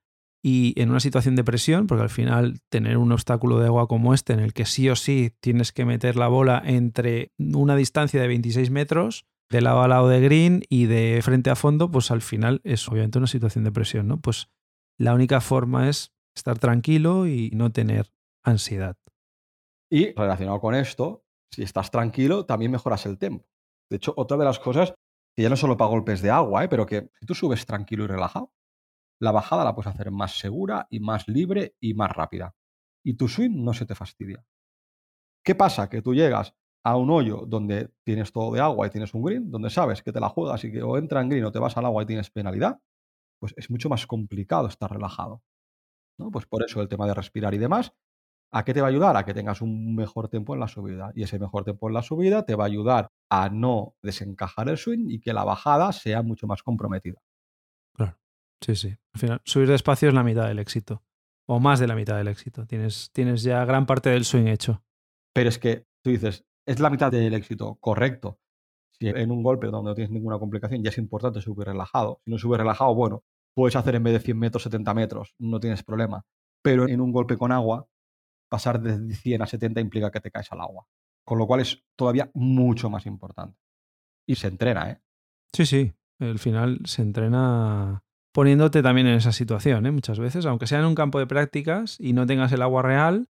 y 0.42 0.80
en 0.80 0.90
una 0.90 1.00
situación 1.00 1.34
de 1.34 1.44
presión, 1.44 1.86
porque 1.86 2.04
al 2.04 2.10
final 2.10 2.60
tener 2.70 2.98
un 2.98 3.12
obstáculo 3.12 3.58
de 3.58 3.66
agua 3.66 3.88
como 3.88 4.14
este 4.14 4.32
en 4.32 4.40
el 4.40 4.52
que 4.52 4.64
sí 4.64 4.88
o 4.88 4.96
sí 4.96 5.32
tienes 5.40 5.72
que 5.72 5.84
meter 5.84 6.16
la 6.16 6.28
bola 6.28 6.62
entre 6.64 7.32
una 7.38 7.76
distancia 7.76 8.20
de 8.20 8.28
26 8.28 8.70
metros 8.70 9.26
de 9.50 9.60
lado 9.60 9.82
a 9.82 9.88
lado 9.88 10.08
de 10.08 10.20
green 10.20 10.62
y 10.68 10.86
de 10.86 11.20
frente 11.22 11.50
a 11.50 11.56
fondo, 11.56 11.90
pues 11.90 12.10
al 12.10 12.22
final 12.22 12.60
es 12.64 12.88
obviamente 12.88 13.18
una 13.18 13.26
situación 13.26 13.64
de 13.64 13.72
presión, 13.72 14.08
¿no? 14.08 14.20
Pues 14.20 14.48
la 14.98 15.14
única 15.14 15.40
forma 15.40 15.88
es 15.88 16.14
estar 16.34 16.58
tranquilo 16.58 17.26
y 17.26 17.50
no 17.50 17.72
tener 17.72 18.12
ansiedad. 18.44 18.96
Y 19.90 20.12
relacionado 20.14 20.60
con 20.60 20.74
esto, 20.74 21.24
si 21.50 21.62
estás 21.62 21.90
tranquilo, 21.90 22.44
también 22.46 22.70
mejoras 22.70 23.06
el 23.06 23.18
tempo. 23.18 23.46
De 23.90 23.96
hecho, 23.96 24.14
otra 24.16 24.36
de 24.36 24.44
las 24.44 24.58
cosas 24.58 24.94
que 25.34 25.42
ya 25.42 25.48
no 25.48 25.56
solo 25.56 25.76
para 25.76 25.90
golpes 25.90 26.22
de 26.22 26.30
agua, 26.30 26.64
¿eh? 26.64 26.68
pero 26.68 26.86
que 26.86 27.10
si 27.20 27.26
tú 27.26 27.34
subes 27.34 27.66
tranquilo 27.66 28.04
y 28.04 28.06
relajado, 28.06 28.52
la 29.20 29.32
bajada 29.32 29.64
la 29.64 29.74
puedes 29.74 29.92
hacer 29.92 30.10
más 30.10 30.38
segura 30.38 30.86
y 30.90 31.00
más 31.00 31.28
libre 31.28 31.76
y 31.80 31.94
más 31.94 32.10
rápida. 32.10 32.54
Y 33.04 33.14
tu 33.14 33.28
swing 33.28 33.62
no 33.62 33.72
se 33.72 33.86
te 33.86 33.94
fastidia. 33.94 34.44
¿Qué 35.44 35.54
pasa? 35.54 35.88
Que 35.88 36.02
tú 36.02 36.14
llegas 36.14 36.54
a 36.84 36.96
un 36.96 37.10
hoyo 37.10 37.44
donde 37.46 37.90
tienes 38.04 38.32
todo 38.32 38.52
de 38.52 38.60
agua 38.60 38.86
y 38.86 38.90
tienes 38.90 39.14
un 39.14 39.22
green, 39.22 39.50
donde 39.50 39.70
sabes 39.70 40.02
que 40.02 40.12
te 40.12 40.20
la 40.20 40.28
juegas 40.28 40.64
y 40.64 40.72
que 40.72 40.82
o 40.82 40.96
entra 40.98 41.20
en 41.20 41.28
green 41.28 41.44
o 41.44 41.52
te 41.52 41.58
vas 41.58 41.76
al 41.76 41.84
agua 41.84 42.02
y 42.02 42.06
tienes 42.06 42.30
penalidad, 42.30 42.80
pues 43.38 43.54
es 43.56 43.70
mucho 43.70 43.88
más 43.88 44.06
complicado 44.06 44.68
estar 44.68 44.90
relajado. 44.90 45.42
¿no? 46.18 46.30
Pues 46.30 46.46
por 46.46 46.64
eso 46.64 46.80
el 46.80 46.88
tema 46.88 47.06
de 47.06 47.14
respirar 47.14 47.54
y 47.54 47.58
demás. 47.58 47.92
¿A 48.52 48.64
qué 48.64 48.72
te 48.72 48.80
va 48.80 48.86
a 48.86 48.90
ayudar? 48.90 49.16
A 49.16 49.24
que 49.24 49.34
tengas 49.34 49.60
un 49.60 49.94
mejor 49.94 50.28
tiempo 50.28 50.54
en 50.54 50.60
la 50.60 50.68
subida. 50.68 51.10
Y 51.14 51.24
ese 51.24 51.38
mejor 51.38 51.64
tiempo 51.64 51.88
en 51.88 51.94
la 51.94 52.02
subida 52.02 52.44
te 52.44 52.54
va 52.54 52.64
a 52.64 52.68
ayudar 52.68 53.10
a 53.28 53.48
no 53.48 53.96
desencajar 54.02 54.68
el 54.68 54.78
swing 54.78 55.10
y 55.10 55.20
que 55.20 55.32
la 55.32 55.44
bajada 55.44 55.92
sea 55.92 56.22
mucho 56.22 56.46
más 56.46 56.62
comprometida. 56.62 57.20
Claro. 57.94 58.18
Sí, 58.64 58.76
sí. 58.76 58.96
Al 59.12 59.20
final, 59.20 59.40
subir 59.44 59.68
despacio 59.68 60.08
es 60.08 60.14
la 60.14 60.22
mitad 60.22 60.46
del 60.46 60.60
éxito. 60.60 61.02
O 61.48 61.60
más 61.60 61.80
de 61.80 61.86
la 61.86 61.94
mitad 61.94 62.16
del 62.16 62.28
éxito. 62.28 62.66
Tienes, 62.66 63.10
tienes 63.12 63.42
ya 63.42 63.64
gran 63.64 63.84
parte 63.86 64.10
del 64.10 64.24
swing 64.24 64.46
hecho. 64.46 64.82
Pero 65.32 65.48
es 65.48 65.58
que 65.58 65.86
tú 66.02 66.10
dices, 66.10 66.46
es 66.66 66.80
la 66.80 66.90
mitad 66.90 67.10
del 67.10 67.34
éxito, 67.34 67.76
correcto. 67.80 68.40
Si 68.98 69.08
en 69.08 69.30
un 69.30 69.42
golpe 69.42 69.66
donde 69.66 69.90
no 69.90 69.94
tienes 69.94 70.10
ninguna 70.10 70.38
complicación 70.38 70.82
ya 70.82 70.90
es 70.90 70.98
importante 70.98 71.40
subir 71.40 71.66
relajado. 71.66 72.20
Si 72.24 72.30
no 72.30 72.38
subes 72.38 72.58
relajado, 72.58 72.94
bueno, 72.94 73.24
puedes 73.54 73.76
hacer 73.76 73.94
en 73.94 74.02
vez 74.02 74.14
de 74.14 74.20
100 74.20 74.38
metros 74.38 74.62
70 74.62 74.94
metros, 74.94 75.34
no 75.38 75.60
tienes 75.60 75.82
problema. 75.82 76.24
Pero 76.62 76.88
en 76.88 77.00
un 77.00 77.12
golpe 77.12 77.36
con 77.36 77.52
agua, 77.52 77.86
pasar 78.48 78.80
de 78.80 79.14
100 79.14 79.42
a 79.42 79.46
70 79.46 79.80
implica 79.80 80.10
que 80.10 80.20
te 80.20 80.30
caes 80.30 80.50
al 80.52 80.60
agua. 80.60 80.86
Con 81.24 81.38
lo 81.38 81.46
cual 81.46 81.60
es 81.60 81.84
todavía 81.96 82.30
mucho 82.34 82.88
más 82.88 83.06
importante. 83.06 83.58
Y 84.26 84.36
se 84.36 84.48
entrena, 84.48 84.90
¿eh? 84.90 85.00
Sí, 85.52 85.66
sí. 85.66 85.92
Al 86.18 86.38
final 86.38 86.80
se 86.84 87.02
entrena 87.02 88.02
poniéndote 88.32 88.82
también 88.82 89.06
en 89.06 89.14
esa 89.14 89.32
situación, 89.32 89.86
¿eh? 89.86 89.90
Muchas 89.90 90.18
veces, 90.18 90.46
aunque 90.46 90.66
sea 90.66 90.80
en 90.80 90.86
un 90.86 90.94
campo 90.94 91.18
de 91.18 91.26
prácticas 91.26 91.98
y 92.00 92.12
no 92.12 92.26
tengas 92.26 92.52
el 92.52 92.62
agua 92.62 92.82
real, 92.82 93.28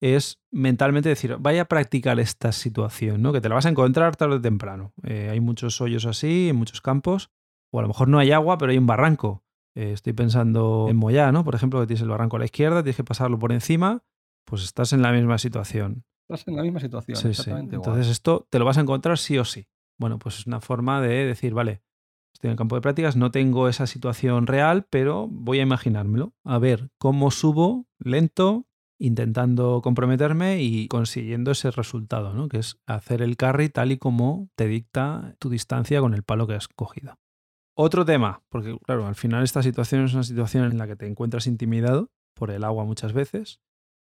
es 0.00 0.40
mentalmente 0.50 1.08
decir, 1.08 1.36
vaya 1.38 1.62
a 1.62 1.64
practicar 1.66 2.18
esta 2.20 2.52
situación, 2.52 3.22
¿no? 3.22 3.32
Que 3.32 3.40
te 3.40 3.48
la 3.48 3.54
vas 3.54 3.66
a 3.66 3.68
encontrar 3.68 4.16
tarde 4.16 4.36
o 4.36 4.40
temprano. 4.40 4.92
Eh, 5.02 5.28
hay 5.30 5.40
muchos 5.40 5.80
hoyos 5.80 6.06
así, 6.06 6.48
en 6.48 6.56
muchos 6.56 6.80
campos, 6.80 7.30
o 7.70 7.78
a 7.78 7.82
lo 7.82 7.88
mejor 7.88 8.08
no 8.08 8.18
hay 8.18 8.32
agua, 8.32 8.58
pero 8.58 8.72
hay 8.72 8.78
un 8.78 8.86
barranco. 8.86 9.44
Eh, 9.74 9.92
estoy 9.92 10.14
pensando 10.14 10.86
en 10.88 10.96
Moyá, 10.96 11.30
¿no? 11.32 11.44
Por 11.44 11.54
ejemplo, 11.54 11.80
que 11.80 11.86
tienes 11.86 12.02
el 12.02 12.08
barranco 12.08 12.36
a 12.36 12.38
la 12.40 12.46
izquierda, 12.46 12.82
tienes 12.82 12.96
que 12.96 13.04
pasarlo 13.04 13.38
por 13.38 13.52
encima, 13.52 14.02
pues 14.44 14.64
estás 14.64 14.92
en 14.92 15.02
la 15.02 15.12
misma 15.12 15.38
situación. 15.38 16.04
Estás 16.28 16.48
en 16.48 16.56
la 16.56 16.62
misma 16.62 16.80
situación, 16.80 17.16
Sí, 17.16 17.34
sí. 17.34 17.50
Entonces 17.50 18.08
esto 18.08 18.46
te 18.50 18.58
lo 18.58 18.64
vas 18.64 18.78
a 18.78 18.80
encontrar 18.80 19.18
sí 19.18 19.38
o 19.38 19.44
sí. 19.44 19.68
Bueno, 19.98 20.18
pues 20.18 20.38
es 20.38 20.46
una 20.46 20.60
forma 20.60 21.00
de 21.00 21.26
decir, 21.26 21.52
vale, 21.54 21.82
estoy 22.32 22.48
en 22.48 22.52
el 22.52 22.56
campo 22.56 22.74
de 22.74 22.80
prácticas, 22.80 23.16
no 23.16 23.30
tengo 23.30 23.68
esa 23.68 23.86
situación 23.86 24.46
real, 24.46 24.86
pero 24.88 25.28
voy 25.28 25.58
a 25.58 25.62
imaginármelo. 25.62 26.32
A 26.44 26.58
ver 26.58 26.90
cómo 26.98 27.30
subo 27.30 27.86
lento, 27.98 28.66
intentando 29.00 29.80
comprometerme 29.82 30.62
y 30.62 30.86
consiguiendo 30.86 31.50
ese 31.50 31.70
resultado, 31.70 32.34
¿no? 32.34 32.48
Que 32.48 32.58
es 32.58 32.78
hacer 32.86 33.22
el 33.22 33.36
carry 33.36 33.70
tal 33.70 33.92
y 33.92 33.98
como 33.98 34.50
te 34.54 34.68
dicta 34.68 35.34
tu 35.38 35.48
distancia 35.48 36.00
con 36.00 36.12
el 36.12 36.22
palo 36.22 36.46
que 36.46 36.54
has 36.54 36.68
cogido. 36.68 37.18
Otro 37.74 38.04
tema, 38.04 38.42
porque 38.50 38.78
claro, 38.84 39.06
al 39.06 39.14
final 39.14 39.42
esta 39.42 39.62
situación 39.62 40.04
es 40.04 40.12
una 40.12 40.22
situación 40.22 40.70
en 40.70 40.76
la 40.76 40.86
que 40.86 40.96
te 40.96 41.06
encuentras 41.06 41.46
intimidado 41.46 42.10
por 42.34 42.50
el 42.50 42.62
agua 42.62 42.84
muchas 42.84 43.14
veces 43.14 43.62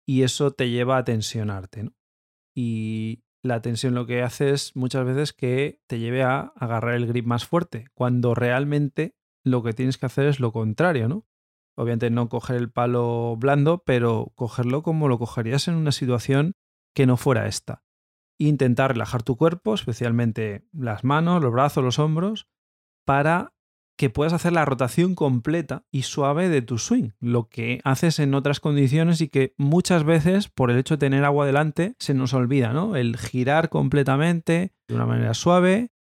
y 0.08 0.22
eso 0.22 0.52
te 0.52 0.70
lleva 0.70 0.96
a 0.96 1.04
tensionarte, 1.04 1.84
¿no? 1.84 1.92
Y 2.54 3.22
la 3.42 3.60
tensión 3.60 3.94
lo 3.94 4.06
que 4.06 4.22
hace 4.22 4.50
es 4.50 4.74
muchas 4.76 5.04
veces 5.04 5.34
que 5.34 5.82
te 5.86 5.98
lleve 5.98 6.22
a 6.22 6.52
agarrar 6.56 6.94
el 6.94 7.06
grip 7.06 7.26
más 7.26 7.44
fuerte, 7.44 7.88
cuando 7.92 8.34
realmente 8.34 9.14
lo 9.44 9.62
que 9.62 9.74
tienes 9.74 9.98
que 9.98 10.06
hacer 10.06 10.26
es 10.26 10.40
lo 10.40 10.52
contrario, 10.52 11.06
¿no? 11.08 11.26
Obviamente 11.76 12.10
no 12.10 12.28
coger 12.28 12.56
el 12.56 12.70
palo 12.70 13.36
blando, 13.36 13.82
pero 13.84 14.32
cogerlo 14.34 14.82
como 14.82 15.08
lo 15.08 15.18
cogerías 15.18 15.68
en 15.68 15.74
una 15.74 15.92
situación 15.92 16.54
que 16.94 17.06
no 17.06 17.16
fuera 17.16 17.46
esta. 17.46 17.84
Intentar 18.38 18.92
relajar 18.92 19.22
tu 19.22 19.36
cuerpo, 19.36 19.74
especialmente 19.74 20.66
las 20.72 21.04
manos, 21.04 21.42
los 21.42 21.52
brazos, 21.52 21.84
los 21.84 21.98
hombros, 21.98 22.48
para 23.04 23.52
que 23.96 24.10
puedas 24.10 24.32
hacer 24.32 24.52
la 24.52 24.64
rotación 24.64 25.14
completa 25.14 25.84
y 25.90 26.02
suave 26.02 26.48
de 26.48 26.62
tu 26.62 26.78
swing, 26.78 27.10
lo 27.18 27.48
que 27.48 27.80
haces 27.84 28.18
en 28.18 28.34
otras 28.34 28.60
condiciones 28.60 29.20
y 29.20 29.28
que 29.28 29.54
muchas 29.56 30.04
veces 30.04 30.48
por 30.48 30.70
el 30.70 30.78
hecho 30.78 30.94
de 30.94 30.98
tener 30.98 31.24
agua 31.24 31.46
delante 31.46 31.94
se 31.98 32.14
nos 32.14 32.34
olvida, 32.34 32.72
¿no? 32.72 32.96
El 32.96 33.16
girar 33.16 33.68
completamente 33.68 34.74
de 34.88 34.94
una 34.94 35.06
manera 35.06 35.34
suave 35.34 35.92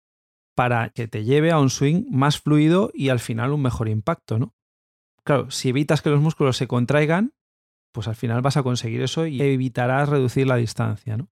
para 0.55 0.89
que 0.89 1.07
te 1.07 1.23
lleve 1.23 1.51
a 1.51 1.59
un 1.59 1.69
swing 1.69 2.05
más 2.09 2.39
fluido 2.39 2.91
y 2.93 3.09
al 3.09 3.19
final 3.19 3.51
un 3.51 3.61
mejor 3.61 3.87
impacto, 3.87 4.39
¿no? 4.39 4.54
Claro, 5.25 5.49
si 5.49 5.69
evitas 5.69 6.01
que 6.01 6.11
los 6.11 6.21
músculos 6.21 6.55
se 6.55 6.67
contraigan, 6.67 7.33
pues 7.91 8.07
al 8.07 8.15
final 8.15 8.41
vas 8.41 8.57
a 8.57 8.63
conseguir 8.63 9.01
eso 9.01 9.25
y 9.25 9.41
evitarás 9.41 10.09
reducir 10.09 10.45
la 10.45 10.57
distancia, 10.57 11.17
¿no? 11.17 11.29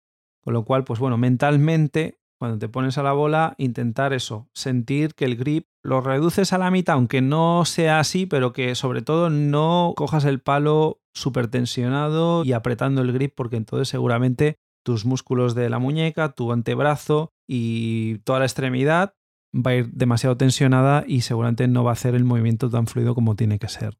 Con 0.43 0.54
lo 0.54 0.65
cual, 0.65 0.84
pues 0.84 1.00
bueno, 1.00 1.17
mentalmente 1.17 2.19
cuando 2.39 2.60
te 2.60 2.69
pones 2.69 2.97
a 2.97 3.04
la 3.04 3.13
bola, 3.13 3.56
intentar 3.58 4.13
eso, 4.13 4.47
sentir 4.54 5.15
que 5.15 5.26
el 5.26 5.38
grip 5.38 5.67
lo 5.84 6.02
reduces 6.02 6.54
a 6.54 6.58
la 6.58 6.69
mitad, 6.69 6.95
aunque 6.95 7.21
no 7.21 7.65
sea 7.65 8.00
así, 8.00 8.26
pero 8.26 8.54
que 8.54 8.76
sobre 8.76 9.02
todo 9.02 9.30
no 9.30 9.93
cojas 9.95 10.26
el 10.26 10.39
palo 10.39 11.02
súper 11.15 11.47
tensionado 11.47 12.43
y 12.45 12.54
apretando 12.54 13.02
el 13.02 13.12
grip, 13.12 13.34
porque 13.36 13.56
entonces 13.56 13.89
seguramente 13.89 14.58
tus 14.84 15.06
músculos 15.06 15.56
de 15.56 15.69
la 15.69 15.80
muñeca, 15.80 16.34
tu 16.34 16.52
antebrazo 16.52 17.32
y 17.47 18.19
toda 18.19 18.39
la 18.39 18.45
extremidad 18.45 19.15
va 19.54 19.72
a 19.72 19.76
ir 19.76 19.92
demasiado 19.92 20.38
tensionada 20.38 21.04
y 21.08 21.22
seguramente 21.22 21.68
no 21.68 21.84
va 21.84 21.92
a 21.92 21.94
hacer 21.94 22.16
el 22.16 22.24
movimiento 22.24 22.70
tan 22.70 22.88
fluido 22.88 23.16
como 23.16 23.36
tiene 23.36 23.60
que 23.60 23.70
ser. 23.70 23.98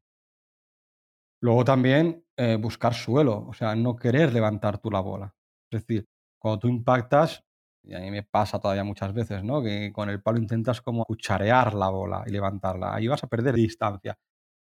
Luego 1.40 1.64
también 1.64 2.24
eh, 2.36 2.56
buscar 2.56 2.94
suelo, 2.94 3.46
o 3.46 3.52
sea, 3.52 3.74
no 3.76 3.96
querer 3.96 4.32
levantar 4.32 4.78
tú 4.78 4.90
la 4.90 5.00
bola. 5.00 5.34
Es 5.70 5.82
decir, 5.82 6.06
cuando 6.40 6.58
tú 6.58 6.68
impactas, 6.68 7.44
y 7.82 7.94
a 7.94 8.00
mí 8.00 8.10
me 8.10 8.22
pasa 8.22 8.58
todavía 8.58 8.84
muchas 8.84 9.12
veces, 9.14 9.44
¿no? 9.44 9.62
Que 9.62 9.92
con 9.92 10.10
el 10.10 10.20
palo 10.20 10.38
intentas 10.38 10.80
como 10.82 11.04
cucharear 11.04 11.74
la 11.74 11.88
bola 11.88 12.24
y 12.26 12.30
levantarla. 12.30 12.94
Ahí 12.94 13.06
vas 13.06 13.22
a 13.24 13.28
perder 13.28 13.54
distancia. 13.54 14.18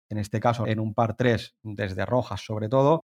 En 0.10 0.18
este 0.18 0.40
caso, 0.40 0.66
en 0.68 0.80
un 0.80 0.94
par 0.94 1.16
3, 1.16 1.56
desde 1.64 2.06
rojas 2.06 2.42
sobre 2.42 2.68
todo, 2.68 3.06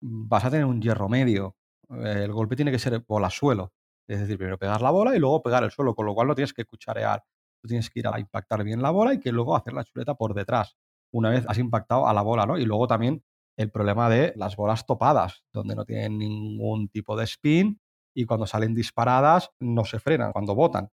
vas 0.00 0.44
a 0.44 0.50
tener 0.50 0.64
un 0.66 0.80
hierro 0.80 1.08
medio. 1.08 1.56
El 1.90 2.32
golpe 2.32 2.56
tiene 2.56 2.72
que 2.72 2.78
ser 2.78 2.98
bola-suelo. 3.06 3.72
Es 4.12 4.20
decir, 4.20 4.36
primero 4.36 4.58
pegar 4.58 4.82
la 4.82 4.90
bola 4.90 5.16
y 5.16 5.18
luego 5.18 5.42
pegar 5.42 5.64
el 5.64 5.70
suelo, 5.70 5.94
con 5.94 6.04
lo 6.04 6.14
cual 6.14 6.28
no 6.28 6.34
tienes 6.34 6.52
que 6.52 6.66
cucharear. 6.66 7.24
Tú 7.62 7.68
tienes 7.68 7.88
que 7.88 8.00
ir 8.00 8.08
a 8.08 8.18
impactar 8.20 8.62
bien 8.62 8.82
la 8.82 8.90
bola 8.90 9.14
y 9.14 9.20
que 9.20 9.32
luego 9.32 9.56
hacer 9.56 9.72
la 9.72 9.84
chuleta 9.84 10.14
por 10.14 10.34
detrás, 10.34 10.76
una 11.12 11.30
vez 11.30 11.44
has 11.48 11.58
impactado 11.58 12.06
a 12.06 12.12
la 12.12 12.20
bola, 12.22 12.44
¿no? 12.44 12.58
Y 12.58 12.64
luego 12.66 12.86
también 12.86 13.24
el 13.56 13.70
problema 13.70 14.10
de 14.10 14.32
las 14.36 14.56
bolas 14.56 14.84
topadas, 14.84 15.44
donde 15.52 15.74
no 15.74 15.84
tienen 15.84 16.18
ningún 16.18 16.88
tipo 16.88 17.16
de 17.16 17.24
spin 17.24 17.80
y 18.14 18.26
cuando 18.26 18.46
salen 18.46 18.74
disparadas 18.74 19.50
no 19.60 19.84
se 19.84 19.98
frenan 19.98 20.32
cuando 20.32 20.54
botan. 20.54 20.90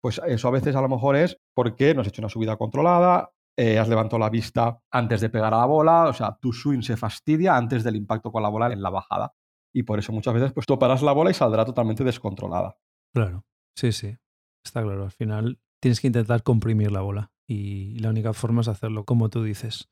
Pues 0.00 0.20
eso 0.26 0.48
a 0.48 0.52
veces 0.52 0.74
a 0.74 0.80
lo 0.80 0.88
mejor 0.88 1.16
es 1.16 1.38
porque 1.54 1.94
no 1.94 2.00
has 2.00 2.08
hecho 2.08 2.22
una 2.22 2.28
subida 2.28 2.56
controlada, 2.56 3.30
eh, 3.56 3.78
has 3.78 3.88
levantado 3.88 4.18
la 4.18 4.30
vista 4.30 4.80
antes 4.90 5.20
de 5.20 5.30
pegar 5.30 5.54
a 5.54 5.58
la 5.58 5.66
bola, 5.66 6.04
o 6.08 6.12
sea, 6.12 6.36
tu 6.40 6.52
swing 6.52 6.82
se 6.82 6.96
fastidia 6.96 7.56
antes 7.56 7.84
del 7.84 7.96
impacto 7.96 8.32
con 8.32 8.42
la 8.42 8.48
bola 8.48 8.72
en 8.72 8.82
la 8.82 8.90
bajada. 8.90 9.32
Y 9.76 9.82
por 9.82 9.98
eso 9.98 10.10
muchas 10.10 10.32
veces 10.32 10.54
pues 10.54 10.64
toparás 10.64 11.02
la 11.02 11.12
bola 11.12 11.30
y 11.30 11.34
saldrá 11.34 11.66
totalmente 11.66 12.02
descontrolada. 12.02 12.78
Claro, 13.14 13.44
sí, 13.76 13.92
sí, 13.92 14.16
está 14.64 14.82
claro. 14.82 15.04
Al 15.04 15.10
final 15.10 15.60
tienes 15.82 16.00
que 16.00 16.06
intentar 16.06 16.42
comprimir 16.42 16.90
la 16.90 17.02
bola 17.02 17.30
y 17.46 17.98
la 17.98 18.08
única 18.08 18.32
forma 18.32 18.62
es 18.62 18.68
hacerlo 18.68 19.04
como 19.04 19.28
tú 19.28 19.42
dices. 19.42 19.90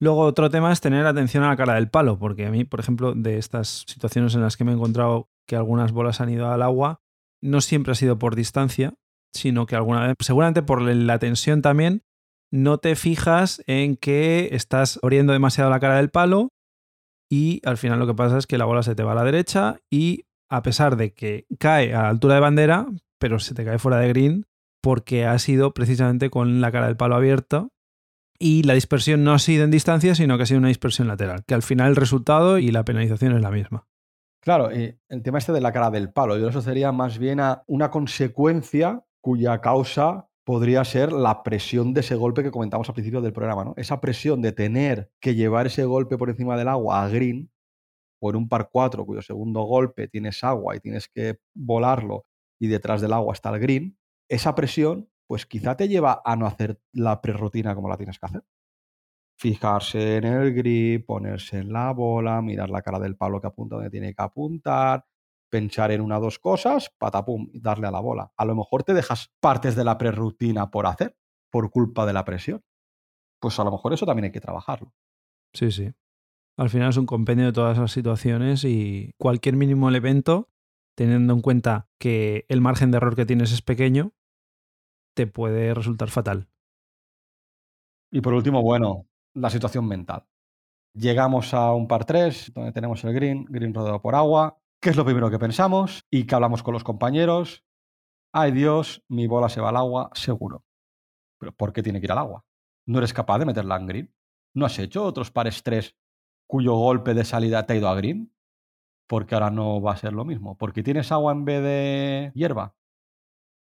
Luego 0.00 0.20
otro 0.20 0.48
tema 0.48 0.72
es 0.72 0.80
tener 0.80 1.04
atención 1.04 1.44
a 1.44 1.48
la 1.48 1.58
cara 1.58 1.74
del 1.74 1.90
palo, 1.90 2.18
porque 2.18 2.46
a 2.46 2.50
mí, 2.50 2.64
por 2.64 2.80
ejemplo, 2.80 3.12
de 3.12 3.36
estas 3.36 3.84
situaciones 3.86 4.34
en 4.34 4.40
las 4.40 4.56
que 4.56 4.64
me 4.64 4.72
he 4.72 4.74
encontrado 4.74 5.28
que 5.46 5.56
algunas 5.56 5.92
bolas 5.92 6.22
han 6.22 6.30
ido 6.30 6.50
al 6.50 6.62
agua, 6.62 7.02
no 7.42 7.60
siempre 7.60 7.92
ha 7.92 7.96
sido 7.96 8.18
por 8.18 8.34
distancia, 8.34 8.94
sino 9.34 9.66
que 9.66 9.76
alguna 9.76 10.06
vez, 10.06 10.14
seguramente 10.20 10.62
por 10.62 10.80
la 10.80 11.18
tensión 11.18 11.60
también, 11.60 12.02
no 12.50 12.78
te 12.78 12.96
fijas 12.96 13.62
en 13.66 13.96
que 13.96 14.48
estás 14.52 14.98
abriendo 15.02 15.34
demasiado 15.34 15.68
la 15.68 15.80
cara 15.80 15.96
del 15.96 16.08
palo 16.08 16.48
y 17.28 17.60
al 17.64 17.76
final 17.76 17.98
lo 17.98 18.06
que 18.06 18.14
pasa 18.14 18.38
es 18.38 18.46
que 18.46 18.58
la 18.58 18.64
bola 18.64 18.82
se 18.82 18.94
te 18.94 19.02
va 19.02 19.12
a 19.12 19.16
la 19.16 19.24
derecha 19.24 19.80
y 19.90 20.24
a 20.48 20.62
pesar 20.62 20.96
de 20.96 21.12
que 21.12 21.46
cae 21.58 21.94
a 21.94 22.08
altura 22.08 22.34
de 22.34 22.40
bandera, 22.40 22.86
pero 23.18 23.38
se 23.38 23.54
te 23.54 23.64
cae 23.64 23.78
fuera 23.78 23.98
de 23.98 24.08
green 24.08 24.46
porque 24.80 25.26
ha 25.26 25.38
sido 25.38 25.74
precisamente 25.74 26.30
con 26.30 26.60
la 26.60 26.72
cara 26.72 26.86
del 26.86 26.96
palo 26.96 27.16
abierto 27.16 27.72
y 28.38 28.62
la 28.62 28.74
dispersión 28.74 29.24
no 29.24 29.32
ha 29.32 29.38
sido 29.38 29.64
en 29.64 29.70
distancia, 29.70 30.14
sino 30.14 30.36
que 30.36 30.44
ha 30.44 30.46
sido 30.46 30.60
una 30.60 30.68
dispersión 30.68 31.08
lateral, 31.08 31.44
que 31.44 31.54
al 31.54 31.62
final 31.62 31.88
el 31.88 31.96
resultado 31.96 32.58
y 32.58 32.70
la 32.70 32.84
penalización 32.84 33.34
es 33.34 33.42
la 33.42 33.50
misma. 33.50 33.86
Claro, 34.40 34.70
el 34.70 35.22
tema 35.22 35.38
este 35.38 35.52
de 35.52 35.60
la 35.60 35.72
cara 35.72 35.90
del 35.90 36.12
palo, 36.12 36.38
yo 36.38 36.48
eso 36.48 36.62
sería 36.62 36.92
más 36.92 37.18
bien 37.18 37.40
una 37.66 37.90
consecuencia 37.90 39.04
cuya 39.20 39.60
causa 39.60 40.27
podría 40.48 40.82
ser 40.86 41.12
la 41.12 41.42
presión 41.42 41.92
de 41.92 42.00
ese 42.00 42.14
golpe 42.14 42.42
que 42.42 42.50
comentamos 42.50 42.88
al 42.88 42.94
principio 42.94 43.20
del 43.20 43.34
programa, 43.34 43.66
¿no? 43.66 43.74
Esa 43.76 44.00
presión 44.00 44.40
de 44.40 44.52
tener 44.52 45.12
que 45.20 45.34
llevar 45.34 45.66
ese 45.66 45.84
golpe 45.84 46.16
por 46.16 46.30
encima 46.30 46.56
del 46.56 46.68
agua 46.68 47.04
a 47.04 47.08
green, 47.10 47.50
por 48.18 48.34
un 48.34 48.48
par 48.48 48.70
4, 48.72 49.04
cuyo 49.04 49.20
segundo 49.20 49.64
golpe 49.64 50.08
tienes 50.08 50.42
agua 50.42 50.74
y 50.74 50.80
tienes 50.80 51.06
que 51.06 51.38
volarlo 51.54 52.24
y 52.58 52.68
detrás 52.68 53.02
del 53.02 53.12
agua 53.12 53.34
está 53.34 53.50
el 53.50 53.60
green, 53.60 53.98
esa 54.26 54.54
presión, 54.54 55.10
pues 55.26 55.44
quizá 55.44 55.76
te 55.76 55.86
lleva 55.86 56.22
a 56.24 56.34
no 56.34 56.46
hacer 56.46 56.80
la 56.94 57.20
prerrutina 57.20 57.74
como 57.74 57.90
la 57.90 57.98
tienes 57.98 58.18
que 58.18 58.24
hacer 58.24 58.42
fijarse 59.38 60.16
en 60.16 60.24
el 60.24 60.54
grip, 60.54 61.04
ponerse 61.06 61.58
en 61.58 61.74
la 61.74 61.92
bola, 61.92 62.40
mirar 62.40 62.70
la 62.70 62.80
cara 62.80 62.98
del 62.98 63.16
palo 63.16 63.38
que 63.38 63.48
apunta 63.48 63.76
donde 63.76 63.90
tiene 63.90 64.14
que 64.14 64.22
apuntar, 64.22 65.04
pensar 65.50 65.90
en 65.90 66.00
una 66.00 66.18
o 66.18 66.20
dos 66.20 66.38
cosas, 66.38 66.90
patapum, 66.98 67.48
y 67.52 67.60
darle 67.60 67.86
a 67.86 67.90
la 67.90 68.00
bola. 68.00 68.32
A 68.36 68.44
lo 68.44 68.54
mejor 68.54 68.84
te 68.84 68.94
dejas 68.94 69.30
partes 69.40 69.76
de 69.76 69.84
la 69.84 69.98
prerutina 69.98 70.70
por 70.70 70.86
hacer, 70.86 71.16
por 71.50 71.70
culpa 71.70 72.06
de 72.06 72.12
la 72.12 72.24
presión. 72.24 72.62
Pues 73.40 73.58
a 73.58 73.64
lo 73.64 73.70
mejor 73.70 73.92
eso 73.92 74.06
también 74.06 74.26
hay 74.26 74.32
que 74.32 74.40
trabajarlo. 74.40 74.92
Sí, 75.52 75.70
sí. 75.70 75.92
Al 76.56 76.70
final 76.70 76.90
es 76.90 76.96
un 76.96 77.06
compendio 77.06 77.46
de 77.46 77.52
todas 77.52 77.78
las 77.78 77.92
situaciones 77.92 78.64
y 78.64 79.14
cualquier 79.16 79.56
mínimo 79.56 79.90
evento, 79.90 80.50
teniendo 80.96 81.32
en 81.32 81.40
cuenta 81.40 81.88
que 81.98 82.46
el 82.48 82.60
margen 82.60 82.90
de 82.90 82.96
error 82.96 83.14
que 83.14 83.26
tienes 83.26 83.52
es 83.52 83.62
pequeño, 83.62 84.12
te 85.14 85.26
puede 85.26 85.72
resultar 85.74 86.10
fatal. 86.10 86.48
Y 88.10 88.20
por 88.20 88.34
último, 88.34 88.62
bueno, 88.62 89.06
la 89.34 89.50
situación 89.50 89.86
mental. 89.86 90.26
Llegamos 90.94 91.54
a 91.54 91.72
un 91.74 91.86
par 91.86 92.04
3, 92.04 92.52
donde 92.54 92.72
tenemos 92.72 93.04
el 93.04 93.12
green, 93.12 93.44
green 93.48 93.74
rodeado 93.74 94.00
por 94.00 94.14
agua. 94.14 94.58
¿Qué 94.80 94.90
es 94.90 94.96
lo 94.96 95.04
primero 95.04 95.28
que 95.28 95.40
pensamos? 95.40 96.06
Y 96.08 96.24
que 96.24 96.36
hablamos 96.36 96.62
con 96.62 96.72
los 96.72 96.84
compañeros. 96.84 97.64
Ay 98.32 98.52
Dios, 98.52 99.02
mi 99.08 99.26
bola 99.26 99.48
se 99.48 99.60
va 99.60 99.70
al 99.70 99.76
agua, 99.76 100.10
seguro. 100.14 100.64
Pero 101.40 101.52
¿por 101.52 101.72
qué 101.72 101.82
tiene 101.82 102.00
que 102.00 102.06
ir 102.06 102.12
al 102.12 102.18
agua? 102.18 102.44
¿No 102.86 102.98
eres 102.98 103.12
capaz 103.12 103.40
de 103.40 103.46
meterla 103.46 103.76
en 103.76 103.86
green? 103.86 104.14
¿No 104.54 104.66
has 104.66 104.78
hecho 104.78 105.04
otros 105.04 105.32
pares 105.32 105.64
3 105.64 105.96
cuyo 106.46 106.74
golpe 106.74 107.12
de 107.14 107.24
salida 107.24 107.66
te 107.66 107.72
ha 107.72 107.76
ido 107.76 107.88
a 107.88 107.96
green? 107.96 108.32
Porque 109.08 109.34
ahora 109.34 109.50
no 109.50 109.82
va 109.82 109.94
a 109.94 109.96
ser 109.96 110.12
lo 110.12 110.24
mismo. 110.24 110.56
Porque 110.56 110.84
tienes 110.84 111.10
agua 111.10 111.32
en 111.32 111.44
vez 111.44 111.60
de 111.60 112.30
hierba. 112.34 112.76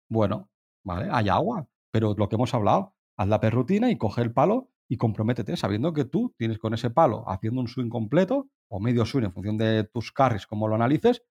Bueno, 0.09 0.49
vale, 0.83 1.09
hay 1.11 1.29
agua. 1.29 1.67
Pero 1.91 2.15
lo 2.17 2.27
que 2.27 2.35
hemos 2.37 2.55
hablado, 2.55 2.95
haz 3.17 3.27
la 3.27 3.39
perrutina 3.39 3.91
y 3.91 3.97
coge 3.99 4.23
el 4.23 4.33
palo 4.33 4.72
y 4.89 4.97
comprométete 4.97 5.57
sabiendo 5.57 5.93
que 5.93 6.05
tú 6.05 6.33
tienes 6.37 6.59
con 6.59 6.73
ese 6.73 6.89
palo 6.89 7.23
haciendo 7.27 7.61
un 7.61 7.67
swing 7.67 7.89
completo 7.89 8.49
o 8.69 8.79
medio 8.79 9.05
swing 9.05 9.23
en 9.23 9.33
función 9.33 9.57
de 9.57 9.85
tus 9.85 10.11
carries, 10.11 10.47
como 10.47 10.67
lo 10.67 10.75
analices, 10.75 11.23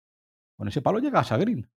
con 0.56 0.68
ese 0.68 0.82
palo 0.82 0.98
llegas 0.98 1.32
a 1.32 1.36
green. 1.36 1.70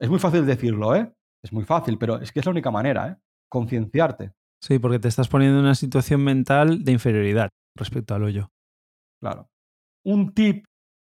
Es 0.00 0.08
muy 0.08 0.18
fácil 0.18 0.46
decirlo, 0.46 0.94
¿eh? 0.94 1.12
Es 1.42 1.52
muy 1.52 1.64
fácil, 1.64 1.98
pero 1.98 2.20
es 2.20 2.32
que 2.32 2.40
es 2.40 2.46
la 2.46 2.52
única 2.52 2.70
manera, 2.70 3.08
¿eh? 3.08 3.16
Concienciarte. 3.48 4.32
Sí, 4.62 4.78
porque 4.78 4.98
te 4.98 5.08
estás 5.08 5.28
poniendo 5.28 5.58
en 5.58 5.64
una 5.64 5.74
situación 5.74 6.22
mental 6.22 6.84
de 6.84 6.92
inferioridad 6.92 7.48
respecto 7.76 8.14
al 8.14 8.24
hoyo. 8.24 8.50
Claro. 9.20 9.48
Un 10.04 10.34
tip 10.34 10.64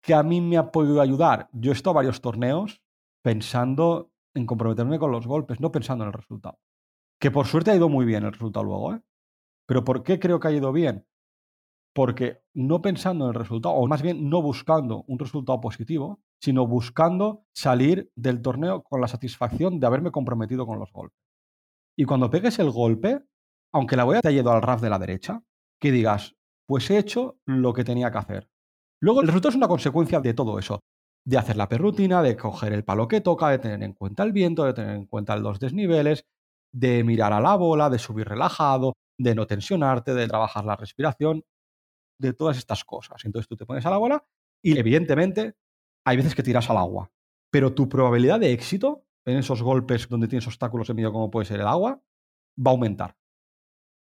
que 0.03 0.13
a 0.13 0.23
mí 0.23 0.41
me 0.41 0.57
ha 0.57 0.71
podido 0.71 1.01
ayudar, 1.01 1.49
yo 1.51 1.71
he 1.71 1.73
estado 1.73 1.91
a 1.91 2.01
varios 2.01 2.21
torneos 2.21 2.81
pensando 3.23 4.11
en 4.35 4.45
comprometerme 4.45 4.99
con 4.99 5.11
los 5.11 5.25
golpes, 5.25 5.59
no 5.59 5.71
pensando 5.71 6.03
en 6.03 6.09
el 6.09 6.13
resultado. 6.13 6.59
Que 7.19 7.31
por 7.31 7.47
suerte 7.47 7.71
ha 7.71 7.75
ido 7.75 7.89
muy 7.89 8.05
bien 8.05 8.23
el 8.23 8.33
resultado 8.33 8.65
luego, 8.65 8.93
¿eh? 8.93 9.01
Pero 9.67 9.83
¿por 9.83 10.03
qué 10.03 10.19
creo 10.19 10.39
que 10.39 10.47
ha 10.47 10.51
ido 10.51 10.71
bien? 10.71 11.05
Porque 11.93 12.41
no 12.53 12.81
pensando 12.81 13.25
en 13.25 13.29
el 13.29 13.39
resultado, 13.39 13.75
o 13.75 13.87
más 13.87 14.01
bien 14.01 14.29
no 14.29 14.41
buscando 14.41 15.03
un 15.07 15.17
resultado 15.17 15.61
positivo, 15.61 16.19
sino 16.41 16.67
buscando 16.67 17.45
salir 17.53 18.11
del 18.15 18.41
torneo 18.41 18.83
con 18.83 19.01
la 19.01 19.07
satisfacción 19.07 19.79
de 19.79 19.87
haberme 19.87 20.11
comprometido 20.11 20.67
con 20.67 20.79
los 20.79 20.91
golpes. 20.91 21.17
Y 21.97 22.05
cuando 22.05 22.29
pegues 22.29 22.59
el 22.59 22.69
golpe, 22.69 23.21
aunque 23.73 23.95
la 23.95 24.03
boya 24.03 24.21
te 24.21 24.27
haya 24.27 24.41
ido 24.41 24.51
al 24.51 24.61
RAF 24.61 24.81
de 24.81 24.89
la 24.89 24.99
derecha, 24.99 25.41
que 25.79 25.91
digas, 25.91 26.35
pues 26.67 26.89
he 26.89 26.97
hecho 26.97 27.39
lo 27.45 27.73
que 27.73 27.83
tenía 27.83 28.11
que 28.11 28.17
hacer. 28.17 28.49
Luego 29.01 29.21
el 29.21 29.27
resultado 29.27 29.49
es 29.49 29.55
una 29.55 29.67
consecuencia 29.67 30.19
de 30.19 30.33
todo 30.33 30.59
eso, 30.59 30.79
de 31.25 31.37
hacer 31.37 31.57
la 31.57 31.69
perrutina, 31.69 32.21
de 32.21 32.35
coger 32.35 32.73
el 32.73 32.83
palo 32.83 33.07
que 33.07 33.21
toca, 33.21 33.49
de 33.49 33.59
tener 33.59 33.83
en 33.83 33.93
cuenta 33.93 34.23
el 34.23 34.31
viento, 34.31 34.65
de 34.65 34.73
tener 34.73 34.95
en 34.95 35.05
cuenta 35.05 35.35
los 35.37 35.59
desniveles, 35.59 36.25
de 36.73 37.03
mirar 37.03 37.33
a 37.33 37.39
la 37.39 37.55
bola, 37.55 37.89
de 37.89 37.99
subir 37.99 38.27
relajado, 38.27 38.93
de 39.17 39.35
no 39.35 39.47
tensionarte, 39.47 40.13
de 40.13 40.27
trabajar 40.27 40.65
la 40.65 40.75
respiración, 40.75 41.43
de 42.19 42.33
todas 42.33 42.57
estas 42.57 42.83
cosas. 42.83 43.23
Entonces 43.25 43.47
tú 43.47 43.55
te 43.55 43.65
pones 43.65 43.85
a 43.85 43.89
la 43.89 43.97
bola 43.97 44.25
y 44.61 44.77
evidentemente 44.77 45.55
hay 46.05 46.17
veces 46.17 46.35
que 46.35 46.43
tiras 46.43 46.69
al 46.69 46.77
agua, 46.77 47.11
pero 47.51 47.73
tu 47.73 47.89
probabilidad 47.89 48.39
de 48.39 48.51
éxito 48.51 49.05
en 49.25 49.37
esos 49.37 49.61
golpes 49.61 50.07
donde 50.07 50.27
tienes 50.27 50.47
obstáculos 50.47 50.89
en 50.89 50.97
medio 50.97 51.11
como 51.11 51.31
puede 51.31 51.45
ser 51.45 51.59
el 51.59 51.67
agua 51.67 52.01
va 52.57 52.71
a 52.71 52.73
aumentar. 52.73 53.17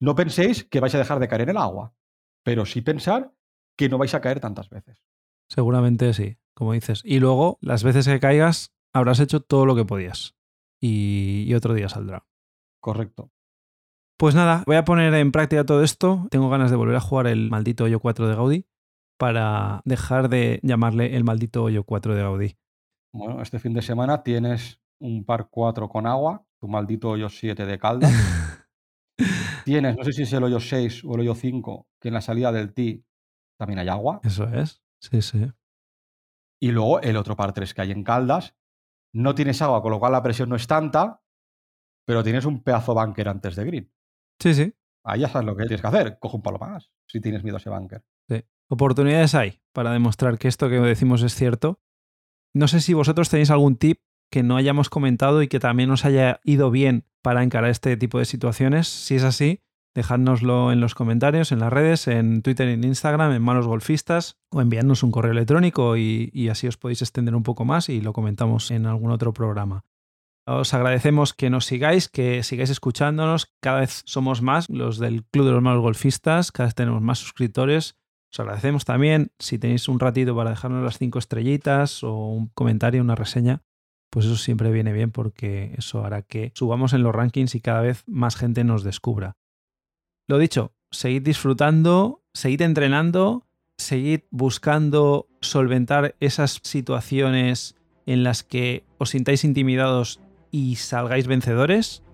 No 0.01 0.15
penséis 0.15 0.65
que 0.65 0.81
vais 0.81 0.95
a 0.95 0.99
dejar 0.99 1.21
de 1.21 1.29
caer 1.29 1.43
en 1.43 1.51
el 1.51 1.57
agua, 1.57 1.95
pero 2.43 2.67
sí 2.67 2.81
pensar 2.81 3.33
que 3.77 3.88
no 3.88 3.99
vais 3.99 4.15
a 4.15 4.21
caer 4.21 4.41
tantas 4.41 4.69
veces. 4.69 4.99
Seguramente 5.49 6.12
sí, 6.12 6.38
como 6.55 6.73
dices. 6.73 7.03
Y 7.05 7.21
luego, 7.21 7.59
las 7.61 7.85
veces 7.85 8.09
que 8.09 8.19
caigas, 8.19 8.75
habrás 8.93 9.21
hecho 9.21 9.41
todo 9.41 9.65
lo 9.67 9.77
que 9.77 9.85
podías. 9.85 10.35
Y, 10.81 11.45
y 11.47 11.55
otro 11.55 11.75
día 11.75 11.88
saldrá. 11.88 12.27
Correcto. 12.81 13.31
Pues 14.23 14.37
nada, 14.37 14.63
voy 14.69 14.77
a 14.77 14.85
poner 14.85 15.13
en 15.15 15.33
práctica 15.33 15.67
todo 15.67 15.83
esto. 15.83 16.29
Tengo 16.31 16.49
ganas 16.49 16.71
de 16.71 16.77
volver 16.77 16.95
a 16.95 17.01
jugar 17.01 17.27
el 17.27 17.51
maldito 17.51 17.83
hoyo 17.83 17.99
4 17.99 18.29
de 18.29 18.37
Gaudí 18.37 18.67
para 19.19 19.83
dejar 19.85 20.29
de 20.29 20.61
llamarle 20.63 21.17
el 21.17 21.25
maldito 21.25 21.65
hoyo 21.65 21.83
4 21.83 22.15
de 22.15 22.23
Gaudí. 22.23 22.57
Bueno, 23.13 23.43
este 23.43 23.59
fin 23.59 23.75
de 23.75 23.83
semana 23.83 24.23
tienes 24.23 24.81
un 25.01 25.25
par 25.25 25.49
4 25.51 25.89
con 25.89 26.07
agua, 26.07 26.47
tu 26.61 26.69
maldito 26.69 27.11
hoyo 27.11 27.29
7 27.29 27.67
de 27.67 27.79
caldas. 27.81 28.13
tienes, 29.65 29.97
no 29.97 30.05
sé 30.05 30.13
si 30.13 30.23
es 30.23 30.33
el 30.33 30.45
hoyo 30.45 30.61
6 30.61 31.03
o 31.05 31.15
el 31.17 31.23
hoyo 31.23 31.35
5, 31.35 31.89
que 31.99 32.07
en 32.07 32.15
la 32.15 32.21
salida 32.21 32.53
del 32.53 32.73
tee 32.75 33.05
también 33.59 33.81
hay 33.81 33.89
agua. 33.89 34.21
Eso 34.23 34.45
es, 34.45 34.85
sí, 35.01 35.21
sí. 35.21 35.51
Y 36.61 36.71
luego 36.71 37.01
el 37.01 37.17
otro 37.17 37.35
par 37.35 37.53
3 37.53 37.75
que 37.75 37.83
hay 37.83 37.91
en 37.91 38.05
caldas. 38.05 38.55
No 39.13 39.35
tienes 39.35 39.61
agua, 39.63 39.83
con 39.83 39.91
lo 39.91 39.99
cual 39.99 40.13
la 40.13 40.23
presión 40.23 40.49
no 40.49 40.55
es 40.55 40.69
tanta, 40.69 41.25
pero 42.07 42.23
tienes 42.23 42.45
un 42.45 42.63
pedazo 42.63 42.95
bunker 42.95 43.29
antes 43.29 43.57
de 43.57 43.65
green. 43.65 43.93
Sí, 44.43 44.55
sí. 44.55 44.75
Ahí 45.05 45.21
ya 45.21 45.29
sabes 45.29 45.47
lo 45.47 45.55
que 45.55 45.65
tienes 45.67 45.81
que 45.81 45.87
hacer. 45.87 46.19
Coge 46.19 46.37
un 46.37 46.43
palo 46.43 46.59
más 46.59 46.91
si 47.07 47.21
tienes 47.21 47.45
miedo 47.45 47.57
a 47.57 47.61
ese 47.61 47.71
bunker. 47.71 48.03
Sí. 48.29 48.45
Oportunidades 48.69 49.37
hay 49.37 49.61
para 49.73 49.93
demostrar 49.93 50.39
que 50.39 50.49
esto 50.49 50.69
que 50.69 50.81
decimos 50.81 51.23
es 51.23 51.35
cierto. 51.35 51.81
No 52.53 52.67
sé 52.67 52.81
si 52.81 52.93
vosotros 52.93 53.29
tenéis 53.29 53.51
algún 53.51 53.77
tip 53.77 54.01
que 54.31 54.43
no 54.43 54.57
hayamos 54.57 54.91
comentado 54.91 55.43
y 55.43 55.49
que 55.49 55.61
también 55.61 55.91
os 55.91 56.05
haya 56.05 56.41
ido 56.43 56.71
bien 56.71 57.07
para 57.23 57.45
encarar 57.45 57.71
este 57.71 57.97
tipo 57.97 58.19
de 58.19 58.25
situaciones. 58.25 58.89
Si 58.89 59.15
es 59.15 59.23
así, 59.23 59.61
dejádnoslo 59.95 60.73
en 60.73 60.81
los 60.81 60.95
comentarios, 60.95 61.53
en 61.53 61.61
las 61.61 61.73
redes, 61.73 62.09
en 62.09 62.43
Twitter 62.43 62.69
y 62.69 62.73
en 62.73 62.85
Instagram, 62.85 63.33
en 63.33 63.43
Malos 63.43 63.67
Golfistas, 63.67 64.41
o 64.51 64.61
enviadnos 64.61 65.03
un 65.03 65.13
correo 65.13 65.33
electrónico 65.33 65.97
y, 65.97 66.31
y 66.33 66.49
así 66.49 66.67
os 66.67 66.79
podéis 66.79 67.03
extender 67.03 67.37
un 67.37 67.43
poco 67.43 67.65
más 67.65 67.89
y 67.89 68.01
lo 68.01 68.13
comentamos 68.13 68.71
en 68.71 68.87
algún 68.87 69.13
otro 69.13 69.33
programa. 69.33 69.85
Os 70.45 70.75
agradecemos 70.75 71.35
que 71.35 71.51
nos 71.51 71.67
sigáis, 71.67 72.09
que 72.09 72.43
sigáis 72.43 72.71
escuchándonos. 72.71 73.53
Cada 73.61 73.81
vez 73.81 74.03
somos 74.07 74.43
más 74.43 74.69
los 74.69 74.99
del 74.99 75.25
Club 75.25 75.47
de 75.47 75.53
los 75.53 75.63
Malos 75.63 75.83
Golfistas, 75.83 76.51
cada 76.51 76.67
vez 76.67 76.75
tenemos 76.75 77.01
más 77.01 77.19
suscriptores. 77.19 77.97
Os 78.33 78.41
agradecemos 78.41 78.85
también 78.85 79.31
si 79.39 79.59
tenéis 79.59 79.89
un 79.89 80.01
ratito 80.01 80.35
para 80.35 80.51
dejarnos 80.51 80.83
las 80.83 80.99
cinco 80.99 81.19
estrellitas 81.19 82.03
o 82.03 82.29
un 82.29 82.49
comentario, 82.49 83.03
una 83.03 83.15
reseña. 83.15 83.63
Pues 84.11 84.27
eso 84.27 84.37
siempre 84.37 84.73
viene 84.73 84.93
bien 84.93 85.11
porque 85.11 85.75
eso 85.79 86.05
hará 86.05 86.23
que 86.23 86.51
subamos 86.55 86.93
en 86.93 87.03
los 87.03 87.15
rankings 87.15 87.55
y 87.55 87.61
cada 87.61 87.81
vez 87.83 88.03
más 88.07 88.35
gente 88.35 88.65
nos 88.65 88.83
descubra. 88.85 89.37
Lo 90.27 90.39
dicho, 90.39 90.73
seguid 90.91 91.23
disfrutando, 91.23 92.23
seguid 92.35 92.63
entrenando, 92.63 93.47
seguid 93.77 94.23
buscando 94.31 95.29
solventar 95.41 96.17
esas 96.21 96.61
situaciones 96.63 97.77
en 98.07 98.25
las 98.25 98.43
que 98.43 98.85
os 98.99 99.11
sintáis 99.11 99.45
intimidados 99.45 100.21
y 100.53 100.77
salgáis 100.77 101.27
vencedores 101.27 102.05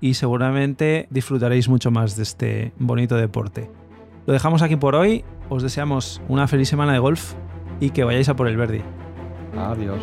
y 0.00 0.14
seguramente 0.14 1.06
disfrutaréis 1.10 1.68
mucho 1.68 1.90
más 1.90 2.16
de 2.16 2.22
este 2.22 2.72
bonito 2.78 3.16
deporte. 3.16 3.70
Lo 4.26 4.32
dejamos 4.32 4.62
aquí 4.62 4.76
por 4.76 4.94
hoy, 4.94 5.24
os 5.50 5.62
deseamos 5.62 6.22
una 6.28 6.48
feliz 6.48 6.68
semana 6.68 6.94
de 6.94 7.00
golf 7.00 7.34
y 7.80 7.90
que 7.90 8.04
vayáis 8.04 8.30
a 8.30 8.36
por 8.36 8.48
el 8.48 8.56
verde. 8.56 8.82
Adiós. 9.56 10.00